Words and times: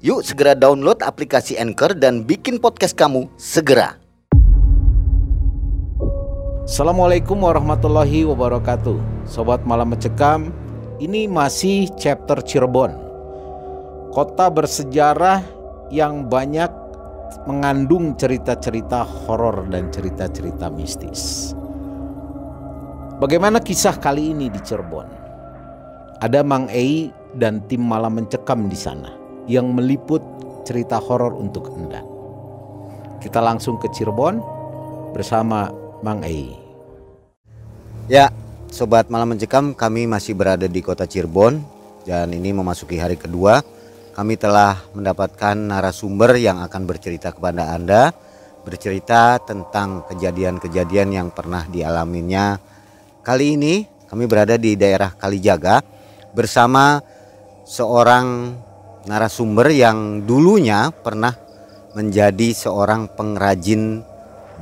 Yuk 0.00 0.24
segera 0.24 0.56
download 0.56 1.04
aplikasi 1.04 1.60
Anchor 1.60 1.92
dan 1.92 2.24
bikin 2.24 2.56
podcast 2.56 2.96
kamu 2.96 3.28
segera. 3.36 4.00
Assalamualaikum 6.64 7.36
warahmatullahi 7.36 8.24
wabarakatuh 8.24 9.28
Sobat 9.28 9.60
Malam 9.68 9.92
Mencekam 9.92 10.56
Ini 10.96 11.28
masih 11.28 11.92
chapter 12.00 12.40
Cirebon 12.40 12.96
Kota 14.16 14.48
bersejarah 14.48 15.44
yang 15.92 16.32
banyak 16.32 16.72
mengandung 17.44 18.16
cerita-cerita 18.16 19.04
horor 19.04 19.68
dan 19.68 19.92
cerita-cerita 19.92 20.72
mistis 20.72 21.52
Bagaimana 23.20 23.60
kisah 23.60 24.00
kali 24.00 24.32
ini 24.32 24.48
di 24.48 24.60
Cirebon? 24.64 25.08
Ada 26.24 26.40
Mang 26.40 26.72
Ei 26.72 27.12
dan 27.36 27.60
tim 27.68 27.84
Malam 27.84 28.16
Mencekam 28.16 28.64
di 28.70 28.78
sana 28.80 29.19
Yang 29.50 29.66
meliput 29.74 30.22
cerita 30.62 31.02
horor 31.02 31.34
untuk 31.34 31.74
Anda 31.74 32.06
Kita 33.18 33.42
langsung 33.42 33.82
ke 33.82 33.90
Cirebon 33.90 34.38
bersama 35.10 35.66
Mang 36.06 36.22
Ei. 36.22 36.54
Ya, 38.06 38.30
sobat 38.70 39.10
malam 39.10 39.34
mencekam, 39.34 39.74
kami 39.74 40.06
masih 40.06 40.38
berada 40.38 40.70
di 40.70 40.78
kota 40.80 41.04
Cirebon 41.04 41.60
dan 42.06 42.30
ini 42.30 42.54
memasuki 42.54 42.96
hari 42.96 43.18
kedua. 43.18 43.60
Kami 44.14 44.34
telah 44.38 44.78
mendapatkan 44.94 45.54
narasumber 45.54 46.34
yang 46.38 46.62
akan 46.62 46.82
bercerita 46.86 47.30
kepada 47.30 47.74
Anda, 47.74 48.10
bercerita 48.62 49.38
tentang 49.42 50.06
kejadian-kejadian 50.10 51.08
yang 51.14 51.28
pernah 51.30 51.64
dialaminya. 51.66 52.58
Kali 53.22 53.58
ini 53.58 53.86
kami 54.10 54.26
berada 54.26 54.58
di 54.58 54.74
daerah 54.74 55.14
Kalijaga 55.14 55.80
bersama 56.34 56.98
seorang 57.62 58.58
narasumber 59.10 59.74
yang 59.74 60.22
dulunya 60.22 60.94
pernah 60.94 61.34
menjadi 61.98 62.54
seorang 62.54 63.10
pengrajin 63.10 64.06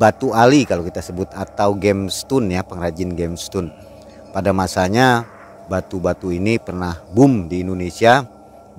batu 0.00 0.32
ali 0.32 0.64
kalau 0.64 0.80
kita 0.80 1.04
sebut 1.04 1.28
atau 1.36 1.77
gemstone 1.77 2.56
ya 2.56 2.64
pengrajin 2.64 3.12
gemstone. 3.12 3.69
Pada 4.32 4.56
masanya 4.56 5.28
batu-batu 5.69 6.32
ini 6.32 6.56
pernah 6.56 6.96
boom 7.12 7.52
di 7.52 7.60
Indonesia. 7.60 8.24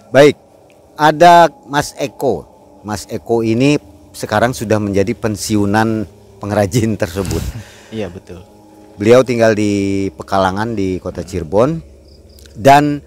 Baik, 0.10 0.34
ada 0.98 1.54
Mas 1.70 1.94
Eko. 2.02 2.50
Mas 2.82 3.06
Eko 3.06 3.46
ini 3.46 3.78
sekarang 4.10 4.58
sudah 4.58 4.82
menjadi 4.82 5.14
pensiunan 5.14 6.10
pengrajin 6.42 6.98
tersebut. 6.98 7.46
Iya 7.90 8.06
betul. 8.06 8.46
Beliau 9.02 9.26
tinggal 9.26 9.58
di 9.58 10.06
Pekalangan 10.14 10.78
di 10.78 11.02
kota 11.02 11.26
Cirebon 11.26 11.82
dan 12.54 13.02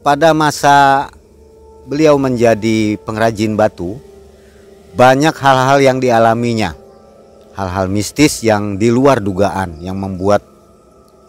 pada 0.00 0.32
masa 0.32 1.12
beliau 1.84 2.16
menjadi 2.16 2.96
pengrajin 3.04 3.56
batu 3.56 4.00
banyak 4.96 5.34
hal-hal 5.36 5.78
yang 5.82 5.98
dialaminya 6.00 6.72
hal-hal 7.54 7.86
mistis 7.86 8.42
yang 8.42 8.80
di 8.80 8.90
luar 8.90 9.22
dugaan 9.22 9.78
yang 9.78 9.98
membuat 9.98 10.42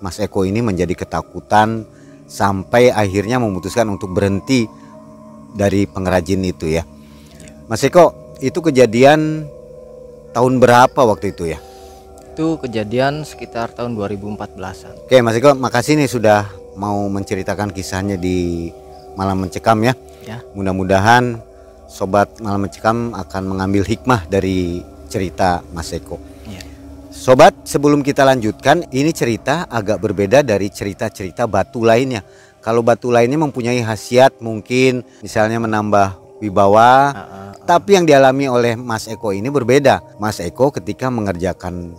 Mas 0.02 0.22
Eko 0.22 0.46
ini 0.46 0.62
menjadi 0.62 0.94
ketakutan 0.94 1.86
sampai 2.26 2.90
akhirnya 2.90 3.38
memutuskan 3.38 3.90
untuk 3.90 4.12
berhenti 4.14 4.66
dari 5.56 5.88
pengrajin 5.88 6.42
itu 6.44 6.68
ya. 6.68 6.84
Mas 7.66 7.82
Eko, 7.82 8.38
itu 8.44 8.60
kejadian 8.60 9.48
tahun 10.36 10.60
berapa 10.60 11.00
waktu 11.00 11.32
itu 11.32 11.50
ya? 11.56 11.60
Itu 12.36 12.60
kejadian 12.60 13.24
sekitar 13.24 13.72
tahun 13.72 13.96
2014-an. 13.96 15.08
Oke, 15.08 15.24
Mas 15.24 15.40
Eko, 15.40 15.56
makasih 15.56 15.96
nih 15.96 16.12
sudah 16.12 16.46
mau 16.76 17.08
menceritakan 17.08 17.72
kisahnya 17.72 18.20
di 18.20 18.70
Malam 19.16 19.48
Mencekam 19.48 19.80
ya. 19.84 19.94
Ya. 20.28 20.44
Mudah-mudahan 20.54 21.40
sobat 21.88 22.28
Malam 22.40 22.68
Mencekam 22.68 23.16
akan 23.16 23.44
mengambil 23.48 23.88
hikmah 23.88 24.28
dari 24.28 24.84
cerita 25.08 25.64
Mas 25.72 25.92
Eko. 25.96 26.20
Iya. 26.46 26.62
Sobat, 27.10 27.56
sebelum 27.64 28.04
kita 28.04 28.28
lanjutkan, 28.28 28.84
ini 28.92 29.16
cerita 29.16 29.66
agak 29.72 30.04
berbeda 30.04 30.44
dari 30.44 30.68
cerita-cerita 30.68 31.48
batu 31.48 31.88
lainnya. 31.88 32.22
Kalau 32.60 32.82
batu 32.84 33.14
lainnya 33.14 33.40
mempunyai 33.40 33.80
khasiat 33.86 34.42
mungkin 34.42 35.06
misalnya 35.22 35.62
menambah 35.62 36.42
wibawa, 36.42 36.84
Ah, 36.84 37.16
ah, 37.16 37.24
ah. 37.24 37.52
tapi 37.64 37.96
yang 37.96 38.04
dialami 38.04 38.50
oleh 38.52 38.74
Mas 38.76 39.08
Eko 39.08 39.32
ini 39.32 39.48
berbeda. 39.48 40.20
Mas 40.20 40.42
Eko 40.44 40.74
ketika 40.74 41.08
mengerjakan 41.08 41.96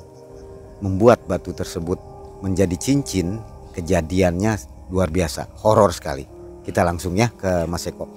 membuat 0.85 1.25
batu 1.25 1.57
tersebut 1.57 1.97
menjadi 2.45 2.77
cincin, 2.77 3.41
kejadiannya 3.73 4.59
luar 4.93 5.09
biasa, 5.09 5.49
horor 5.65 5.95
sekali. 5.95 6.36
Kita 6.67 6.83
langsung 6.83 7.15
ya 7.15 7.31
ke 7.31 7.63
Mas 7.71 7.87
Eko. 7.87 8.11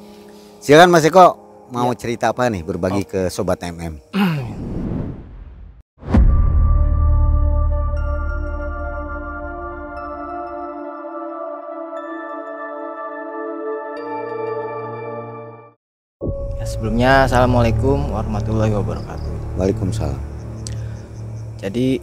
Silakan 0.57 0.89
Mas 0.89 1.05
Eko, 1.05 1.37
mau 1.69 1.93
cerita 1.93 2.33
apa 2.33 2.49
nih 2.49 2.65
berbagi 2.65 3.05
ke 3.05 3.29
sobat 3.29 3.61
MM? 3.61 4.01
Ya, 16.57 16.65
sebelumnya 16.65 17.29
assalamualaikum 17.29 18.09
warahmatullahi 18.09 18.73
wabarakatuh. 18.73 19.61
Waalaikumsalam. 19.61 20.17
Jadi 21.61 22.01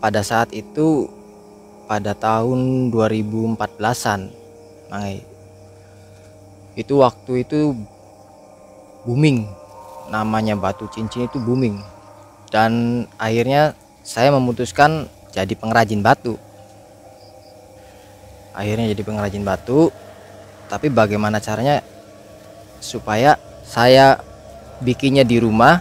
pada 0.00 0.24
saat 0.24 0.56
itu 0.56 1.04
pada 1.84 2.16
tahun 2.16 2.88
2014-an, 2.88 4.32
Mangai. 4.88 5.29
Itu 6.80 7.04
waktu 7.04 7.44
itu 7.44 7.76
booming. 9.04 9.44
Namanya 10.08 10.56
batu 10.56 10.88
cincin 10.88 11.28
itu 11.28 11.36
booming. 11.36 11.76
Dan 12.48 13.04
akhirnya 13.20 13.76
saya 14.00 14.32
memutuskan 14.32 15.04
jadi 15.36 15.52
pengrajin 15.52 16.00
batu. 16.00 16.40
Akhirnya 18.56 18.88
jadi 18.96 19.02
pengrajin 19.04 19.44
batu. 19.44 19.92
Tapi 20.72 20.88
bagaimana 20.88 21.36
caranya 21.36 21.84
supaya 22.80 23.36
saya 23.68 24.18
bikinnya 24.80 25.22
di 25.22 25.36
rumah 25.36 25.78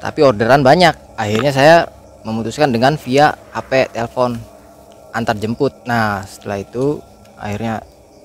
tapi 0.00 0.24
orderan 0.24 0.64
banyak 0.64 0.96
akhirnya 1.16 1.52
saya 1.52 1.76
memutuskan 2.24 2.72
dengan 2.72 2.96
via 2.96 3.36
HP 3.52 3.92
telepon 3.92 4.40
antar 5.12 5.36
jemput 5.36 5.72
nah 5.84 6.24
setelah 6.24 6.64
itu 6.64 6.98
akhirnya 7.36 7.84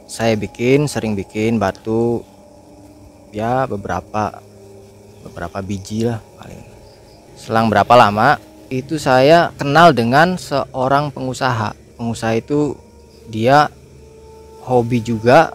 saya 0.09 0.33
bikin 0.33 0.89
sering 0.89 1.13
bikin 1.13 1.61
batu 1.61 2.25
ya 3.29 3.69
beberapa 3.69 4.41
beberapa 5.21 5.61
biji 5.61 6.09
lah 6.09 6.17
paling 6.41 6.65
selang 7.37 7.69
berapa 7.69 7.93
lama 7.93 8.41
itu 8.73 8.97
saya 8.97 9.53
kenal 9.61 9.93
dengan 9.93 10.33
seorang 10.41 11.13
pengusaha 11.13 11.77
pengusaha 12.01 12.33
itu 12.41 12.73
dia 13.29 13.69
hobi 14.65 15.05
juga 15.05 15.53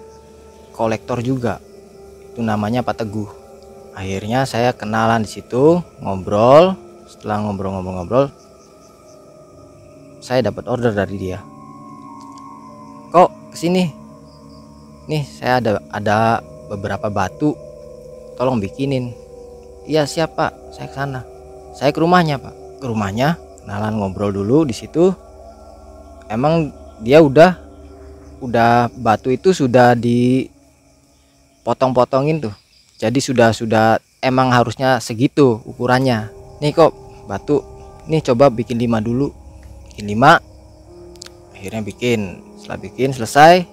kolektor 0.71 1.19
juga 1.19 1.59
itu 2.35 2.43
namanya 2.43 2.83
Pak 2.83 2.99
Teguh. 2.99 3.31
Akhirnya 3.95 4.43
saya 4.43 4.75
kenalan 4.75 5.23
di 5.23 5.31
situ, 5.39 5.79
ngobrol. 6.03 6.75
Setelah 7.07 7.47
ngobrol-ngobrol-ngobrol, 7.47 8.27
saya 10.19 10.43
dapat 10.43 10.67
order 10.67 10.91
dari 10.91 11.15
dia. 11.15 11.39
Kok 13.15 13.55
ke 13.55 13.57
sini? 13.57 13.87
Nih 15.11 15.25
saya 15.27 15.61
ada 15.61 15.71
ada 15.93 16.19
beberapa 16.73 17.13
batu, 17.13 17.53
tolong 18.41 18.61
bikinin. 18.61 19.13
Iya 19.85 20.09
siapa? 20.09 20.53
Saya 20.73 20.89
ke 20.89 20.97
sana. 20.97 21.21
Saya 21.77 21.93
ke 21.93 22.01
rumahnya 22.01 22.41
pak. 22.41 22.81
Ke 22.81 22.89
rumahnya, 22.89 23.37
kenalan 23.65 24.01
ngobrol 24.01 24.33
dulu 24.33 24.65
di 24.65 24.73
situ. 24.73 25.13
Emang 26.33 26.73
dia 27.05 27.21
udah 27.21 27.65
udah 28.45 28.93
batu 29.01 29.33
itu 29.33 29.57
sudah 29.57 29.97
di 29.97 30.53
potong-potongin 31.65 32.45
tuh 32.45 32.55
jadi 33.01 33.17
sudah 33.17 33.51
sudah 33.57 33.99
emang 34.21 34.53
harusnya 34.53 35.01
segitu 35.01 35.65
ukurannya 35.65 36.29
nih 36.61 36.77
kok 36.77 36.93
batu 37.25 37.65
nih 38.05 38.21
coba 38.21 38.53
bikin 38.53 38.77
lima 38.77 39.01
dulu 39.01 39.33
bikin 39.89 40.13
lima 40.13 40.39
akhirnya 41.57 41.81
bikin 41.81 42.45
setelah 42.61 42.79
bikin 42.85 43.11
selesai 43.17 43.65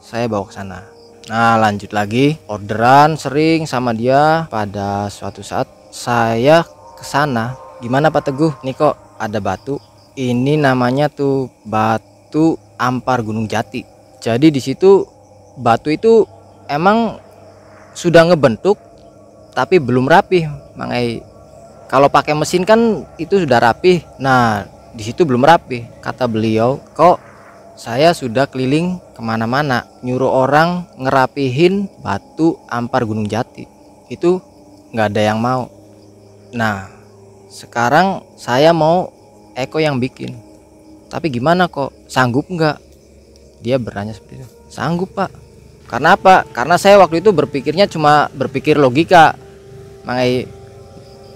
saya 0.00 0.26
bawa 0.26 0.48
ke 0.48 0.56
sana 0.56 1.00
Nah 1.30 1.54
lanjut 1.62 1.94
lagi 1.94 2.34
orderan 2.50 3.14
sering 3.14 3.62
sama 3.62 3.94
dia 3.94 4.50
pada 4.50 5.06
suatu 5.06 5.46
saat 5.46 5.70
saya 5.94 6.66
ke 6.98 7.06
sana. 7.06 7.54
Gimana 7.78 8.10
Pak 8.10 8.26
Teguh? 8.26 8.52
Nih 8.66 8.74
kok 8.74 8.98
ada 9.14 9.38
batu. 9.38 9.78
Ini 10.18 10.58
namanya 10.58 11.06
tuh 11.06 11.46
batu 11.62 12.58
ampar 12.74 13.22
Gunung 13.22 13.46
Jati. 13.46 13.86
Jadi 14.18 14.50
di 14.50 14.58
situ 14.58 15.06
batu 15.54 15.94
itu 15.94 16.26
emang 16.66 17.22
sudah 17.94 18.26
ngebentuk 18.26 18.74
tapi 19.54 19.78
belum 19.78 20.10
rapi. 20.10 20.50
Mangai 20.74 21.22
kalau 21.86 22.10
pakai 22.10 22.34
mesin 22.34 22.66
kan 22.66 23.06
itu 23.22 23.38
sudah 23.38 23.62
rapi. 23.62 24.02
Nah 24.18 24.66
di 24.90 25.06
situ 25.06 25.22
belum 25.22 25.46
rapi. 25.46 26.02
Kata 26.02 26.26
beliau, 26.26 26.82
kok 26.90 27.29
saya 27.80 28.12
sudah 28.12 28.44
keliling 28.44 29.00
ke 29.16 29.24
mana-mana 29.24 29.88
nyuruh 30.04 30.28
orang 30.28 30.84
ngerapihin 31.00 31.88
batu 32.04 32.60
ampar 32.68 33.08
Gunung 33.08 33.24
Jati. 33.24 33.64
Itu 34.12 34.44
nggak 34.92 35.16
ada 35.16 35.22
yang 35.32 35.40
mau. 35.40 35.72
Nah 36.52 36.92
sekarang 37.48 38.20
saya 38.36 38.76
mau 38.76 39.08
Eko 39.56 39.80
yang 39.80 39.96
bikin. 39.96 40.36
Tapi 41.08 41.32
gimana 41.32 41.72
kok? 41.72 41.88
Sanggup 42.04 42.52
nggak? 42.52 42.76
Dia 43.64 43.80
bertanya 43.80 44.12
seperti 44.12 44.44
itu. 44.44 44.48
Sanggup 44.68 45.16
pak. 45.16 45.32
Karena 45.88 46.20
apa? 46.20 46.44
Karena 46.52 46.76
saya 46.76 47.00
waktu 47.00 47.24
itu 47.24 47.32
berpikirnya 47.32 47.88
cuma 47.88 48.28
berpikir 48.36 48.76
logika. 48.76 49.32
Mangai 50.04 50.44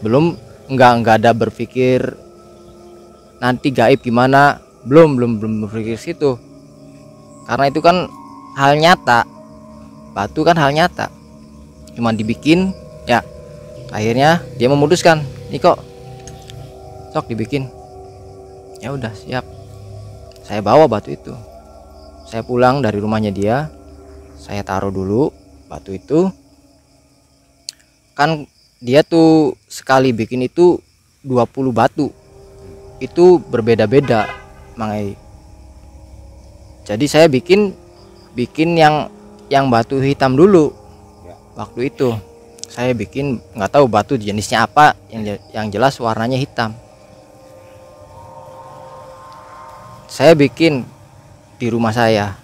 belum 0.04 0.36
nggak 0.68 0.92
nggak 1.00 1.16
ada 1.24 1.32
berpikir 1.32 2.20
nanti 3.40 3.68
gaib 3.72 4.00
gimana 4.00 4.63
belum 4.84 5.16
belum 5.16 5.30
belum 5.40 5.52
berpikir 5.66 5.96
situ. 5.96 6.36
Karena 7.48 7.68
itu 7.68 7.80
kan 7.80 8.08
hal 8.56 8.76
nyata. 8.76 9.24
Batu 10.12 10.44
kan 10.44 10.56
hal 10.56 10.70
nyata. 10.72 11.08
Cuma 11.96 12.12
dibikin 12.12 12.70
ya 13.08 13.24
akhirnya 13.90 14.42
dia 14.56 14.68
memutuskan 14.68 15.24
ini 15.48 15.58
kok 15.60 15.80
sok 17.12 17.28
dibikin. 17.32 17.68
Ya 18.84 18.92
udah 18.92 19.12
siap. 19.16 19.44
Saya 20.44 20.60
bawa 20.60 20.84
batu 20.84 21.08
itu. 21.08 21.32
Saya 22.28 22.44
pulang 22.44 22.84
dari 22.84 23.00
rumahnya 23.00 23.32
dia. 23.32 23.72
Saya 24.36 24.60
taruh 24.60 24.92
dulu 24.92 25.32
batu 25.72 25.96
itu. 25.96 26.28
Kan 28.12 28.44
dia 28.84 29.00
tuh 29.00 29.56
sekali 29.64 30.12
bikin 30.12 30.44
itu 30.44 30.76
20 31.24 31.72
batu. 31.72 32.12
Itu 33.00 33.40
berbeda-beda 33.40 34.43
mangai. 34.74 35.16
Jadi 36.84 37.06
saya 37.08 37.26
bikin 37.26 37.72
bikin 38.36 38.76
yang 38.76 39.08
yang 39.48 39.72
batu 39.72 39.98
hitam 40.02 40.36
dulu. 40.36 40.74
Ya. 41.24 41.34
waktu 41.56 41.88
itu 41.88 42.12
saya 42.68 42.90
bikin 42.92 43.38
nggak 43.54 43.70
tahu 43.70 43.86
batu 43.86 44.18
jenisnya 44.18 44.66
apa 44.66 44.98
yang 45.08 45.38
yang 45.54 45.66
jelas 45.70 45.96
warnanya 46.02 46.36
hitam. 46.36 46.74
Saya 50.10 50.34
bikin 50.34 50.82
di 51.56 51.66
rumah 51.70 51.94
saya. 51.94 52.34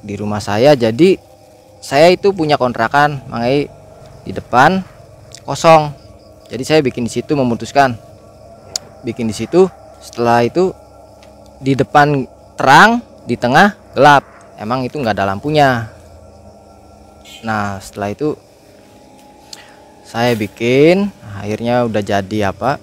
Di 0.00 0.16
rumah 0.16 0.40
saya 0.40 0.72
jadi 0.72 1.20
saya 1.84 2.08
itu 2.08 2.32
punya 2.32 2.56
kontrakan 2.56 3.20
mangai 3.28 3.68
di 4.24 4.32
depan 4.32 4.80
kosong. 5.44 5.92
Jadi 6.50 6.62
saya 6.62 6.80
bikin 6.80 7.04
di 7.06 7.12
situ 7.12 7.34
memutuskan. 7.34 7.98
Bikin 9.02 9.26
di 9.26 9.34
situ 9.34 9.66
setelah 10.00 10.42
itu 10.42 10.72
di 11.60 11.76
depan 11.76 12.24
terang 12.56 13.04
di 13.28 13.36
tengah 13.36 13.76
gelap. 13.92 14.24
Emang 14.56 14.84
itu 14.84 14.96
nggak 14.96 15.16
ada 15.16 15.28
lampunya. 15.28 15.92
Nah 17.44 17.80
setelah 17.80 18.12
itu 18.12 18.36
saya 20.04 20.32
bikin 20.34 21.12
akhirnya 21.36 21.84
udah 21.84 22.02
jadi 22.02 22.52
apa? 22.52 22.80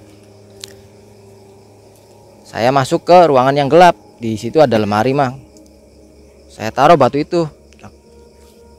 Saya 2.48 2.72
masuk 2.72 3.04
ke 3.04 3.18
ruangan 3.28 3.58
yang 3.58 3.70
gelap. 3.70 3.98
Di 4.18 4.34
situ 4.34 4.58
ada 4.58 4.82
lemari 4.82 5.14
mah 5.14 5.38
saya 6.50 6.74
taruh 6.74 6.98
batu 6.98 7.22
itu. 7.22 7.46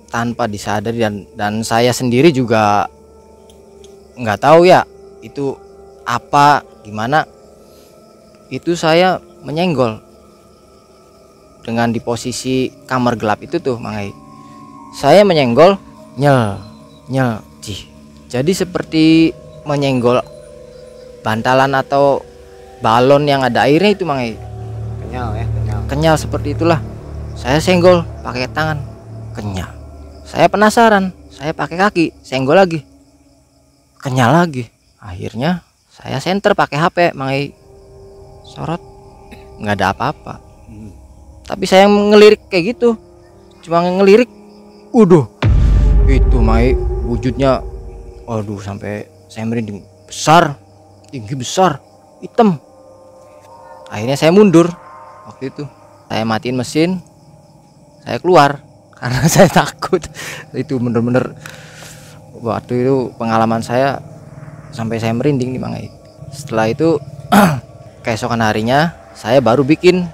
Tanpa 0.08 0.49
disadari 0.49 1.05
dan 1.05 1.29
dan 1.37 1.61
saya 1.61 1.93
sendiri 1.93 2.32
juga 2.32 2.88
nggak 4.17 4.40
tahu 4.40 4.64
ya 4.64 4.82
itu 5.20 5.52
apa 6.02 6.64
gimana 6.81 7.29
itu 8.49 8.75
saya 8.75 9.21
menyenggol 9.45 10.00
dengan 11.65 11.93
di 11.93 12.00
posisi 12.00 12.73
kamar 12.89 13.21
gelap 13.21 13.45
itu 13.45 13.61
tuh 13.61 13.77
mangai 13.77 14.12
saya 14.97 15.21
menyenggol 15.23 15.77
nyel 16.17 16.56
nyel 17.12 17.45
cih 17.61 17.85
jadi 18.33 18.53
seperti 18.53 19.37
menyenggol 19.69 20.25
bantalan 21.21 21.77
atau 21.77 22.25
balon 22.81 23.29
yang 23.29 23.45
ada 23.45 23.69
airnya 23.69 23.93
itu 23.93 24.09
mangai 24.09 24.37
kenyal 25.05 25.33
ya 25.37 25.47
kenyal. 25.49 25.81
Kenyal 25.89 26.17
seperti 26.21 26.53
itulah. 26.53 26.85
Saya 27.33 27.56
senggol 27.65 28.05
pakai 28.21 28.45
tangan. 28.53 28.79
Kenyal. 29.33 29.73
Saya 30.29 30.53
penasaran 30.53 31.17
saya 31.33 31.56
pakai 31.56 31.81
kaki 31.81 32.06
senggol 32.21 32.61
lagi. 32.61 32.85
Kenyal 34.05 34.37
lagi. 34.37 34.69
Akhirnya 35.00 35.65
saya 35.89 36.21
senter 36.21 36.53
pakai 36.53 36.77
HP 36.77 36.97
mangai 37.17 37.56
sorot. 38.49 38.81
Nggak 39.61 39.75
ada 39.77 39.87
apa-apa. 39.93 40.35
Hmm. 40.69 40.93
tapi 41.49 41.65
saya 41.65 41.89
ngelirik 41.89 42.49
kayak 42.49 42.77
gitu. 42.77 42.97
Cuma 43.65 43.81
ngelirik. 43.85 44.29
Udah 44.93 45.39
itu 46.09 46.39
Mai. 46.41 46.73
Wujudnya 47.09 47.65
waduh 48.29 48.61
sampai 48.61 49.09
saya 49.29 49.45
merinding. 49.49 49.85
Besar. 50.09 50.56
Tinggi 51.09 51.33
besar. 51.37 51.81
Hitam. 52.21 52.61
Akhirnya 53.89 54.17
saya 54.17 54.33
mundur. 54.33 54.69
Waktu 55.29 55.53
itu 55.53 55.65
saya 56.09 56.25
matiin 56.25 56.56
mesin. 56.56 56.91
Saya 58.05 58.21
keluar. 58.21 58.61
Karena 58.99 59.25
saya 59.29 59.49
takut. 59.49 60.05
Itu 60.53 60.81
bener-bener 60.81 61.33
waktu 62.39 62.87
itu 62.87 62.97
pengalaman 63.19 63.65
saya 63.65 63.99
sampai 64.71 65.00
saya 65.00 65.17
merinding 65.17 65.56
nih 65.56 65.62
Mangai. 65.62 65.87
Setelah 66.29 66.69
itu 66.69 67.00
keesokan 68.09 68.41
harinya 68.41 68.97
saya 69.13 69.45
baru 69.45 69.69
bikin. 69.69 70.09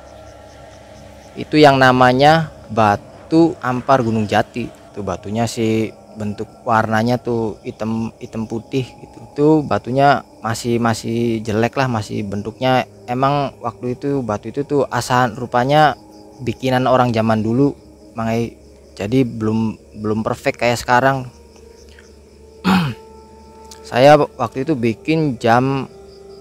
Itu 1.38 1.54
yang 1.54 1.78
namanya 1.78 2.50
batu 2.66 3.54
ampar 3.62 4.02
gunung 4.02 4.26
jati. 4.26 4.66
Itu 4.66 5.06
batunya 5.06 5.46
sih 5.46 5.94
bentuk 6.18 6.46
warnanya 6.66 7.22
tuh 7.22 7.62
hitam 7.62 8.10
hitam 8.18 8.50
putih 8.50 8.82
gitu. 8.82 9.18
Itu 9.30 9.46
batunya 9.62 10.26
masih 10.42 10.82
masih 10.82 11.38
jelek 11.46 11.78
lah 11.78 11.86
masih 11.86 12.26
bentuknya. 12.26 12.82
Emang 13.06 13.54
waktu 13.62 13.94
itu 13.94 14.26
batu 14.26 14.50
itu 14.50 14.66
tuh 14.66 14.82
asal 14.90 15.30
rupanya 15.38 15.94
bikinan 16.42 16.90
orang 16.90 17.14
zaman 17.14 17.46
dulu 17.46 17.78
mangai 18.18 18.58
jadi 18.98 19.22
belum 19.22 19.78
belum 20.02 20.26
perfect 20.26 20.58
kayak 20.58 20.82
sekarang. 20.82 21.30
Saya 23.90 24.18
waktu 24.18 24.66
itu 24.66 24.74
bikin 24.74 25.38
jam 25.38 25.86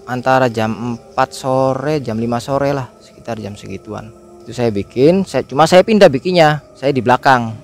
antara 0.04 0.52
jam 0.52 0.96
4 1.12 1.16
sore 1.32 2.00
jam 2.04 2.16
5 2.20 2.28
sore 2.40 2.70
lah 2.76 2.88
sekitar 3.00 3.40
jam 3.40 3.56
segituan. 3.56 4.12
Itu 4.44 4.52
saya 4.52 4.68
bikin 4.68 5.24
saya 5.24 5.44
cuma 5.48 5.64
saya 5.64 5.80
pindah 5.80 6.12
bikinnya 6.12 6.60
saya 6.76 6.92
di 6.92 7.00
belakang. 7.00 7.56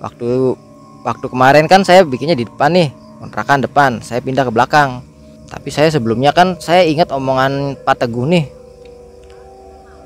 Waktu 0.00 0.56
waktu 1.04 1.26
kemarin 1.32 1.64
kan 1.64 1.82
saya 1.82 2.04
bikinnya 2.04 2.36
di 2.36 2.44
depan 2.44 2.76
nih 2.76 2.88
kontrakan 3.20 3.64
depan 3.64 4.04
saya 4.04 4.20
pindah 4.20 4.44
ke 4.44 4.52
belakang. 4.52 5.00
Tapi 5.46 5.68
saya 5.70 5.88
sebelumnya 5.88 6.34
kan 6.34 6.58
saya 6.58 6.82
ingat 6.84 7.14
omongan 7.14 7.78
Pak 7.86 8.02
Teguh 8.02 8.26
nih 8.26 8.44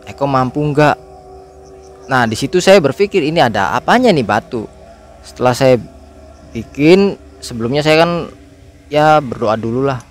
Eko 0.04 0.28
mampu 0.28 0.60
nggak? 0.60 0.96
Nah 2.10 2.26
di 2.26 2.34
situ 2.34 2.58
saya 2.58 2.82
berpikir 2.82 3.22
ini 3.22 3.40
ada 3.40 3.72
apanya 3.74 4.10
nih 4.10 4.26
batu? 4.26 4.66
Setelah 5.22 5.54
saya 5.54 5.78
bikin 6.50 7.14
sebelumnya 7.38 7.80
saya 7.80 8.02
kan 8.02 8.12
ya 8.90 9.22
berdoa 9.22 9.54
dulu 9.54 9.86
lah 9.86 10.09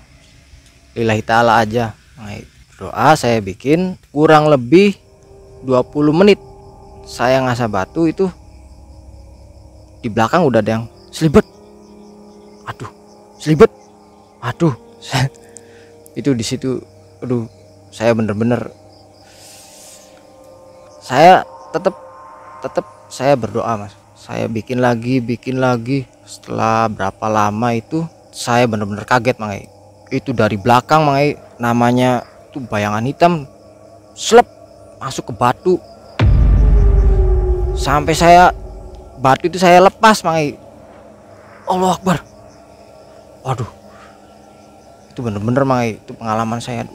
lillahi 0.98 1.22
ta'ala 1.22 1.62
aja. 1.62 1.94
Nah, 2.18 2.40
doa 2.80 3.10
saya 3.14 3.44
bikin 3.44 4.00
kurang 4.10 4.50
lebih 4.50 4.96
20 5.66 6.12
menit. 6.16 6.40
Saya 7.10 7.42
ngasah 7.42 7.70
batu 7.70 8.06
itu 8.06 8.30
di 10.00 10.08
belakang 10.08 10.46
udah 10.46 10.62
ada 10.62 10.72
yang 10.80 10.86
selibet. 11.12 11.46
Aduh 12.70 12.90
selibet. 13.42 13.72
Aduh. 14.40 14.74
Itu 16.20 16.36
di 16.36 16.44
situ 16.44 16.84
aduh 17.24 17.48
saya 17.96 18.12
bener-bener 18.12 18.72
saya 21.00 21.48
tetap 21.72 21.96
tetap 22.60 22.86
saya 23.08 23.40
berdoa 23.40 23.80
mas. 23.80 23.96
Saya 24.20 24.52
bikin 24.52 24.84
lagi 24.84 25.24
bikin 25.24 25.64
lagi. 25.64 26.04
Setelah 26.28 26.92
berapa 26.92 27.26
lama 27.32 27.72
itu 27.72 28.04
saya 28.36 28.68
bener-bener 28.68 29.08
kaget 29.08 29.40
mangai 29.40 29.79
itu 30.10 30.34
dari 30.34 30.58
belakang 30.58 31.06
mangai 31.06 31.38
namanya 31.62 32.26
tuh 32.50 32.66
bayangan 32.66 33.06
hitam. 33.06 33.34
Slep 34.18 34.46
masuk 34.98 35.30
ke 35.30 35.34
batu. 35.38 35.76
Sampai 37.78 38.18
saya 38.18 38.52
batu 39.22 39.48
itu 39.48 39.62
saya 39.62 39.80
lepas 39.80 40.26
mangai 40.26 40.58
Allah 41.70 41.94
Akbar. 41.96 42.18
Waduh. 43.46 43.70
Itu 45.14 45.22
bener-bener 45.22 45.64
mangai 45.64 46.02
itu 46.02 46.12
pengalaman 46.18 46.60
saya 46.60 46.90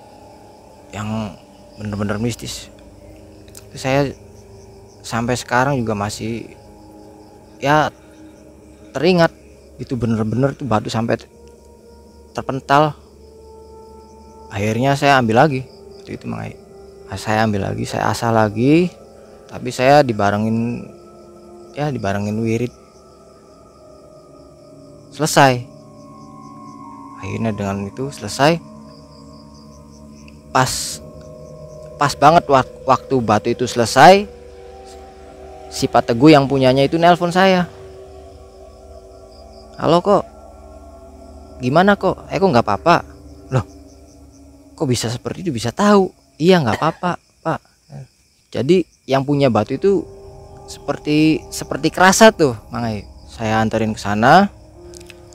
yang 0.91 1.39
bener-bener 1.79 2.19
mistis. 2.19 2.69
Itu 3.71 3.79
saya 3.79 4.11
sampai 5.07 5.39
sekarang 5.39 5.79
juga 5.79 5.95
masih 5.95 6.51
ya 7.63 7.95
teringat. 8.91 9.31
Itu 9.79 9.95
bener-bener 9.95 10.55
tuh 10.55 10.67
batu 10.67 10.91
sampai 10.91 11.19
terpental 12.35 13.04
akhirnya 14.55 14.95
saya 14.95 15.19
ambil 15.19 15.43
lagi. 15.43 15.67
Waktu 15.99 16.15
itu 16.15 16.31
mangai 16.31 16.55
saya 17.15 17.47
ambil 17.47 17.71
lagi 17.71 17.87
saya 17.87 18.11
asah 18.11 18.35
lagi 18.35 18.91
tapi 19.47 19.71
saya 19.71 20.07
dibarengin 20.07 20.87
ya 21.75 21.91
dibarengin 21.91 22.39
wirid. 22.39 22.71
Selesai. 25.11 25.67
Akhirnya 27.19 27.51
dengan 27.51 27.91
itu 27.91 28.15
selesai. 28.15 28.63
Pas 30.55 31.03
pas 31.99 32.13
banget 32.15 32.47
wak- 32.47 32.83
waktu 32.87 33.15
batu 33.23 33.49
itu 33.51 33.67
selesai 33.67 34.27
si 35.71 35.91
Pak 35.91 36.15
Teguh 36.15 36.31
yang 36.31 36.47
punyanya 36.47 36.87
itu 36.87 36.95
nelpon 36.95 37.35
saya. 37.35 37.67
Halo 39.79 39.99
kok 39.99 40.23
gimana 41.59 41.99
kok? 41.99 42.23
Eh 42.31 42.39
kok 42.39 42.51
nggak 42.51 42.67
apa-apa 42.67 43.14
kok 44.75 44.91
bisa 44.91 45.07
seperti 45.07 45.47
itu? 45.47 45.55
Bisa 45.55 45.71
tahu? 45.71 46.11
Iya 46.37 46.59
nggak 46.61 46.77
apa-apa 46.83 47.17
pak. 47.41 47.61
Jadi 48.51 48.83
yang 49.07 49.23
punya 49.23 49.51
batu 49.51 49.79
itu 49.79 50.03
seperti 50.67 51.43
seperti 51.49 51.89
kerasa 51.95 52.35
tuh. 52.35 52.59
Mangai 52.75 53.07
saya 53.31 53.63
anterin 53.63 53.95
ke 53.95 54.01
sana. 54.03 54.51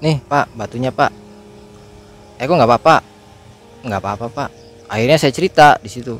Nih 0.03 0.19
pak 0.27 0.51
batunya 0.55 0.91
pak. 0.91 1.11
Eh 2.39 2.47
kok 2.47 2.55
nggak 2.55 2.69
apa-apa? 2.69 2.95
Nggak 3.87 4.01
apa-apa 4.03 4.25
pak. 4.27 4.49
Akhirnya 4.91 5.15
saya 5.15 5.31
cerita 5.31 5.79
di 5.79 5.87
situ. 5.91 6.19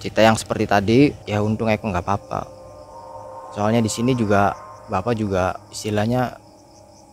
Cerita 0.00 0.20
yang 0.20 0.36
seperti 0.36 0.64
tadi 0.68 1.00
ya 1.24 1.40
untung 1.40 1.68
Eko 1.72 1.88
nggak 1.88 2.04
apa-apa. 2.04 2.40
Soalnya 3.56 3.80
di 3.80 3.92
sini 3.92 4.16
juga 4.16 4.52
bapak 4.88 5.16
juga 5.16 5.56
istilahnya 5.72 6.36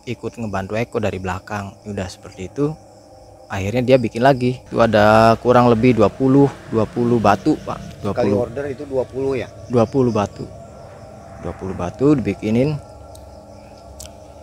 ikut 0.08 0.40
ngebantu 0.40 0.76
Eko 0.76 0.98
dari 1.00 1.20
belakang. 1.20 1.76
Udah 1.88 2.08
seperti 2.08 2.48
itu 2.48 2.72
akhirnya 3.50 3.82
dia 3.82 3.96
bikin 3.98 4.22
lagi. 4.22 4.62
Itu 4.70 4.78
ada 4.78 5.34
kurang 5.42 5.66
lebih 5.66 5.98
20 5.98 6.70
20 6.70 7.18
batu 7.18 7.58
pak. 7.66 7.78
20 8.06 8.14
Kali 8.14 8.30
order 8.32 8.64
itu 8.70 8.86
20 8.86 9.42
ya. 9.42 9.48
20 9.68 10.14
batu. 10.14 10.46
20 11.42 11.74
batu 11.74 12.06
dibikinin. 12.14 12.78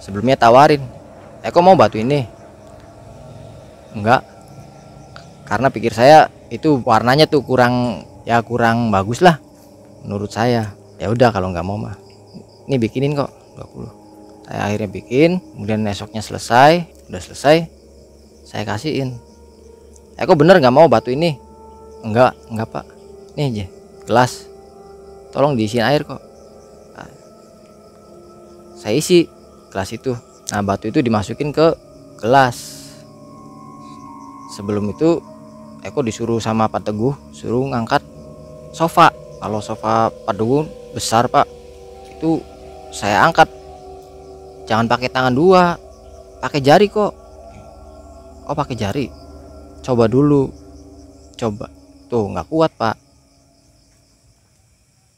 Sebelumnya 0.03 0.35
tawarin 0.35 0.83
Eko 1.41 1.63
mau 1.63 1.79
batu 1.79 1.95
ini? 1.95 2.27
Enggak. 3.95 4.21
Karena 5.47 5.71
pikir 5.71 5.95
saya 5.95 6.27
itu 6.51 6.83
warnanya 6.83 7.23
tuh 7.25 7.39
kurang 7.41 8.03
ya 8.27 8.43
kurang 8.43 8.91
bagus 8.91 9.23
lah 9.23 9.39
menurut 10.03 10.29
saya. 10.29 10.75
Ya 10.99 11.07
udah 11.07 11.31
kalau 11.31 11.55
nggak 11.55 11.65
mau 11.65 11.79
mah. 11.79 11.95
Ini 12.67 12.75
bikinin 12.75 13.15
kok 13.15 13.31
20 13.55 14.07
saya 14.47 14.63
akhirnya 14.71 14.87
bikin 14.87 15.43
kemudian 15.43 15.83
esoknya 15.91 16.23
selesai 16.23 16.87
udah 17.11 17.19
selesai 17.19 17.76
saya 18.47 18.63
kasihin. 18.63 19.19
Eko 20.15 20.39
bener 20.39 20.63
nggak 20.63 20.71
mau 20.71 20.87
batu 20.87 21.11
ini? 21.11 21.35
Enggak 21.99 22.31
enggak 22.47 22.71
pak. 22.71 22.85
Nih 23.35 23.51
aja 23.51 23.65
gelas. 24.07 24.47
Tolong 25.35 25.59
diisiin 25.59 25.83
air 25.83 26.07
kok. 26.07 26.23
Nah, 26.95 27.11
saya 28.79 28.95
isi 28.95 29.27
gelas 29.67 29.91
itu. 29.91 30.15
Nah 30.55 30.63
batu 30.63 30.87
itu 30.87 31.03
dimasukin 31.03 31.51
ke 31.51 31.75
gelas. 32.23 32.87
Sebelum 34.55 34.95
itu 34.95 35.19
Eko 35.83 36.01
disuruh 36.01 36.39
sama 36.39 36.71
Pak 36.71 36.87
Teguh 36.87 37.13
suruh 37.35 37.67
ngangkat 37.67 38.01
sofa. 38.71 39.11
Kalau 39.43 39.59
sofa 39.59 40.07
Pak 40.09 40.33
Teguh 40.39 40.63
besar 40.95 41.27
Pak 41.27 41.45
itu 42.15 42.39
saya 42.95 43.27
angkat. 43.27 43.51
Jangan 44.71 44.87
pakai 44.87 45.11
tangan 45.11 45.35
dua 45.35 45.75
pakai 46.37 46.63
jari 46.63 46.87
kok 46.87 47.16
oh 48.47 48.55
pakai 48.55 48.79
jari? 48.79 49.05
Coba 49.83 50.07
dulu. 50.07 50.47
Coba. 51.35 51.67
Tuh 52.07 52.31
nggak 52.31 52.47
kuat 52.47 52.71
Pak. 52.79 52.95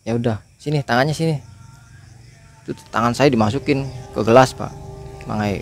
Ya 0.10 0.18
udah 0.18 0.42
sini 0.58 0.82
tangannya 0.82 1.14
sini. 1.14 1.38
Itu 2.66 2.74
tangan 2.90 3.14
saya 3.14 3.30
dimasukin 3.30 3.86
ke 4.14 4.22
gelas 4.26 4.58
pak. 4.58 4.74
Mangai 5.30 5.62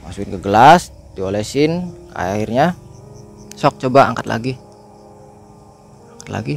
masukin 0.00 0.32
ke 0.36 0.40
gelas 0.40 0.88
diolesin 1.12 1.92
airnya. 2.16 2.72
Sok 3.60 3.76
coba 3.76 4.08
angkat 4.08 4.24
lagi. 4.24 4.56
Angkat 6.16 6.30
lagi. 6.32 6.56